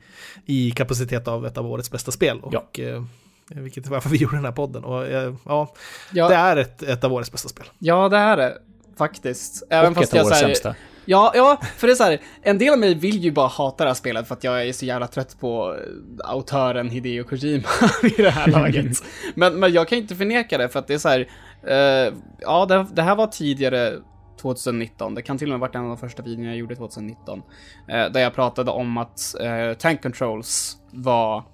i 0.46 0.70
kapacitet 0.70 1.28
av 1.28 1.46
ett 1.46 1.58
av 1.58 1.66
årets 1.66 1.90
bästa 1.90 2.12
spel. 2.12 2.40
Och, 2.42 2.54
Ja. 2.54 2.84
eh, 2.84 3.02
vilket 3.48 3.86
är 3.86 3.90
varför 3.90 4.08
vi 4.10 4.16
gjorde 4.22 4.36
den 4.36 4.44
här 4.44 4.52
podden. 4.52 4.84
Och, 4.84 5.06
eh, 5.06 5.34
ja, 5.46 5.74
Ja, 6.12 6.28
det 6.28 6.34
är 6.34 6.56
ett, 6.56 6.82
ett 6.82 7.04
av 7.04 7.12
årets 7.12 7.32
bästa 7.32 7.48
spel. 7.48 7.64
ja, 7.78 8.08
det 8.08 8.16
är 8.16 8.36
det. 8.36 8.58
Faktiskt. 8.98 9.62
Även 9.70 9.90
Och 9.90 9.96
fast 9.96 10.08
ett 10.08 10.12
av 10.14 10.18
jag 10.18 10.26
årets 10.26 10.40
sämsta. 10.40 10.74
Ja, 11.10 11.32
ja, 11.34 11.60
för 11.76 11.86
det 11.86 11.92
är 11.92 11.94
så 11.94 12.04
här, 12.04 12.20
en 12.42 12.58
del 12.58 12.72
av 12.72 12.78
mig 12.78 12.94
vill 12.94 13.24
ju 13.24 13.32
bara 13.32 13.46
hata 13.46 13.84
det 13.84 13.90
här 13.90 13.94
spelet 13.94 14.28
för 14.28 14.34
att 14.34 14.44
jag 14.44 14.66
är 14.68 14.72
så 14.72 14.84
jävla 14.84 15.06
trött 15.06 15.40
på 15.40 15.74
eh, 15.74 16.30
autören 16.30 16.90
Hideo 16.90 17.24
Kojima 17.24 17.68
vid 18.02 18.16
det 18.16 18.30
här 18.30 18.46
laget. 18.46 18.96
men, 19.34 19.60
men 19.60 19.72
jag 19.72 19.88
kan 19.88 19.98
inte 19.98 20.16
förneka 20.16 20.58
det 20.58 20.68
för 20.68 20.78
att 20.78 20.86
det 20.86 20.94
är 20.94 20.98
så 20.98 21.08
här, 21.08 21.28
eh, 21.66 22.14
ja, 22.40 22.66
det, 22.66 22.86
det 22.92 23.02
här 23.02 23.16
var 23.16 23.26
tidigare 23.26 23.94
2019, 24.40 25.14
det 25.14 25.22
kan 25.22 25.38
till 25.38 25.48
och 25.48 25.50
med 25.50 25.60
varit 25.60 25.74
en 25.74 25.82
av 25.82 25.88
de 25.88 25.98
första 25.98 26.22
videorna 26.22 26.48
jag 26.48 26.56
gjorde 26.56 26.76
2019, 26.76 27.42
eh, 27.88 28.06
där 28.06 28.20
jag 28.20 28.34
pratade 28.34 28.70
om 28.70 28.98
att 28.98 29.34
eh, 29.40 29.78
tank 29.78 30.02
controls 30.02 30.76
var 30.90 31.44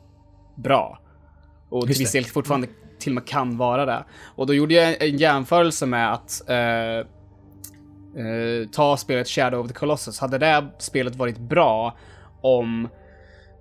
bra. 0.54 0.98
Och 1.68 1.86
till 1.86 1.98
viss 1.98 2.12
del 2.12 2.24
fortfarande 2.24 2.68
till 2.98 3.12
och 3.12 3.14
med 3.14 3.26
kan 3.26 3.56
vara 3.56 3.86
det. 3.86 4.04
Och 4.34 4.46
då 4.46 4.54
gjorde 4.54 4.74
jag 4.74 5.02
en 5.02 5.16
jämförelse 5.16 5.86
med 5.86 6.12
att 6.12 6.50
eh, 6.50 7.06
eh, 8.16 8.68
ta 8.72 8.96
spelet 8.96 9.28
Shadow 9.28 9.60
of 9.60 9.68
the 9.68 9.74
Colossus. 9.74 10.18
Hade 10.18 10.38
det 10.38 10.64
spelet 10.78 11.16
varit 11.16 11.38
bra 11.38 11.96
om 12.40 12.88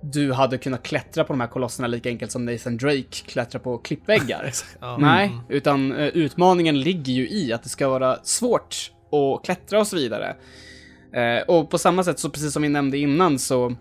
du 0.02 0.34
hade 0.34 0.58
kunnat 0.58 0.84
klättra 0.84 1.24
på 1.24 1.34
de 1.34 1.39
här 1.41 1.48
kolosserna 1.48 1.88
lika 1.88 2.10
enkelt 2.10 2.32
som 2.32 2.46
Nathan 2.46 2.78
Drake 2.78 3.26
klättrar 3.26 3.60
på 3.60 3.78
klippväggar? 3.78 4.52
Ja. 4.80 4.98
Nej, 4.98 5.32
utan 5.50 5.91
eh, 5.91 6.08
utmaningen 6.08 6.80
ligger 6.80 7.13
ju 7.13 7.30
i 7.30 7.54
att 7.54 7.63
det 7.63 7.70
ska 7.70 7.89
vara 7.89 8.20
svårt 8.24 8.91
att 9.12 9.46
klättra 9.46 9.80
och 9.80 9.88
så 9.88 9.96
vidare. 9.96 10.36
Eh, 11.13 11.44
och 11.48 11.70
på 11.70 11.78
samma 11.78 12.04
sätt 12.04 12.20
så, 12.20 12.30
precis 12.30 12.54
som 12.54 12.62
vi 12.62 12.70
nämnde 12.70 12.98
innan, 12.98 13.39
så, 13.39 13.76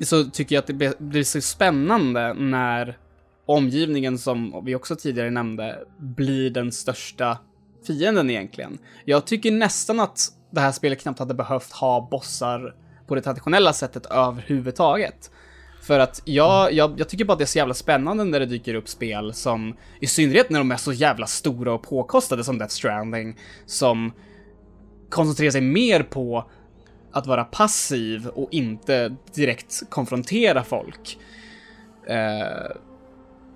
så 0.00 0.24
tycker 0.24 0.54
jag 0.54 0.60
att 0.60 0.78
det 0.78 0.98
blir 1.00 1.24
så 1.24 1.40
spännande 1.40 2.34
när 2.34 2.98
omgivningen, 3.46 4.18
som 4.18 4.62
vi 4.64 4.74
också 4.74 4.96
tidigare 4.96 5.30
nämnde, 5.30 5.78
blir 5.98 6.50
den 6.50 6.72
största 6.72 7.38
fienden 7.86 8.30
egentligen. 8.30 8.78
Jag 9.04 9.26
tycker 9.26 9.52
nästan 9.52 10.00
att 10.00 10.28
det 10.50 10.60
här 10.60 10.72
spelet 10.72 11.00
knappt 11.00 11.18
hade 11.18 11.34
behövt 11.34 11.72
ha 11.72 12.08
bossar 12.10 12.74
på 13.06 13.14
det 13.14 13.22
traditionella 13.22 13.72
sättet 13.72 14.06
överhuvudtaget. 14.06 15.30
För 15.82 15.98
att 15.98 16.22
jag, 16.24 16.72
jag, 16.72 17.00
jag 17.00 17.08
tycker 17.08 17.24
bara 17.24 17.32
att 17.32 17.38
det 17.38 17.44
är 17.44 17.46
så 17.46 17.58
jävla 17.58 17.74
spännande 17.74 18.24
när 18.24 18.40
det 18.40 18.46
dyker 18.46 18.74
upp 18.74 18.88
spel 18.88 19.34
som, 19.34 19.76
i 20.00 20.06
synnerhet 20.06 20.50
när 20.50 20.58
de 20.58 20.70
är 20.70 20.76
så 20.76 20.92
jävla 20.92 21.26
stora 21.26 21.72
och 21.72 21.82
påkostade 21.82 22.44
som 22.44 22.58
Death 22.58 22.72
Stranding, 22.72 23.38
som 23.66 24.12
koncentrerar 25.08 25.50
sig 25.50 25.60
mer 25.60 26.02
på 26.02 26.50
att 27.12 27.26
vara 27.26 27.44
passiv 27.44 28.26
och 28.26 28.48
inte 28.50 29.16
direkt 29.34 29.82
konfrontera 29.90 30.64
folk. 30.64 31.18
Eh, 32.06 32.76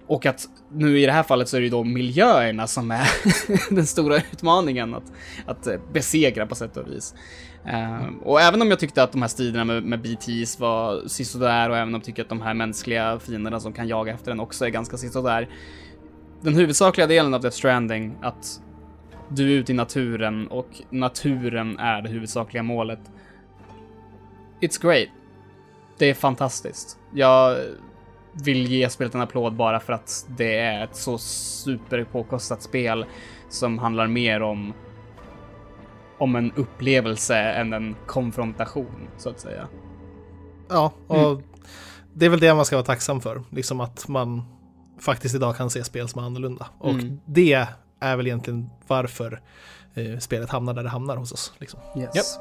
och 0.07 0.27
att 0.27 0.49
nu 0.73 1.01
i 1.01 1.07
det 1.07 1.13
här 1.13 1.23
fallet 1.23 1.49
så 1.49 1.57
är 1.57 1.61
det 1.61 1.65
ju 1.65 1.71
då 1.71 1.85
miljöerna 1.85 2.67
som 2.67 2.91
är 2.91 3.09
den 3.75 3.87
stora 3.87 4.17
utmaningen 4.17 4.95
att, 4.95 5.13
att 5.47 5.93
besegra 5.93 6.47
på 6.47 6.55
sätt 6.55 6.77
och 6.77 6.87
vis. 6.87 7.15
Eh, 7.65 8.07
och 8.23 8.41
även 8.41 8.63
om 8.63 8.71
jag 8.71 8.79
tyckte 8.79 9.03
att 9.03 9.13
de 9.13 9.23
här 9.23 9.29
striderna 9.29 9.65
med, 9.65 9.83
med 9.83 10.03
BTs 10.03 10.61
var 10.61 11.09
sisådär 11.09 11.71
och 11.71 11.77
även 11.77 11.89
om 11.89 11.95
jag 11.95 12.05
tycker 12.05 12.23
att 12.23 12.29
de 12.29 12.43
här 12.43 12.55
mänskliga 12.55 13.19
fienderna 13.19 13.61
som 13.61 13.73
kan 13.73 13.89
jaga 13.89 14.13
efter 14.13 14.31
den 14.31 14.41
också 14.41 14.65
är 14.65 14.69
ganska 14.69 14.97
sisådär. 14.97 15.49
Den 16.41 16.55
huvudsakliga 16.55 17.07
delen 17.07 17.35
av 17.35 17.41
Death 17.41 17.57
Stranding, 17.57 18.17
att 18.23 18.61
du 19.29 19.53
är 19.53 19.57
ute 19.57 19.73
i 19.73 19.75
naturen 19.75 20.49
och 20.49 20.69
naturen 20.91 21.79
är 21.79 22.03
det 22.03 22.09
huvudsakliga 22.09 22.63
målet. 22.63 23.01
It's 24.61 24.83
great. 24.83 25.09
Det 25.99 26.11
är 26.11 26.15
fantastiskt. 26.15 26.99
Jag 27.15 27.59
vill 28.45 28.67
ge 28.67 28.91
spelet 28.91 29.15
en 29.15 29.21
applåd 29.21 29.55
bara 29.57 29.81
för 29.81 29.93
att 29.93 30.27
det 30.29 30.59
är 30.59 30.85
ett 30.85 30.97
så 30.97 31.19
superpåkostat 31.19 32.63
spel 32.63 33.07
som 33.49 33.79
handlar 33.79 34.07
mer 34.07 34.43
om 34.43 34.73
om 36.19 36.37
en 36.37 36.53
upplevelse 36.53 37.37
än 37.37 37.73
en 37.73 37.97
konfrontation, 38.07 39.09
så 39.17 39.31
att 39.31 39.41
säga. 39.41 39.69
Ja, 40.69 40.93
och 41.07 41.43
det 42.13 42.27
är 42.27 42.31
väl 42.31 42.41
det 42.41 42.55
man 42.55 42.65
ska 42.65 42.77
vara 42.77 42.87
tacksam 42.87 43.21
för. 43.21 43.43
Liksom 43.51 43.81
att 43.81 44.09
man 44.09 44.43
faktiskt 45.01 45.35
idag 45.35 45.57
kan 45.57 45.71
se 45.71 45.85
spel 45.85 46.09
som 46.09 46.23
är 46.23 46.27
annorlunda. 46.27 46.67
Och 46.79 46.91
Mm. 46.91 47.21
det 47.27 47.67
är 48.01 48.17
väl 48.17 48.27
egentligen 48.27 48.71
varför 48.87 49.41
eh, 49.95 50.19
spelet 50.19 50.51
hamnar 50.51 50.75
där 50.75 50.83
det 50.83 50.89
hamnar 50.89 51.17
hos 51.17 51.33
oss. 51.33 51.53
Liksom. 51.59 51.81
Yes. 51.97 52.39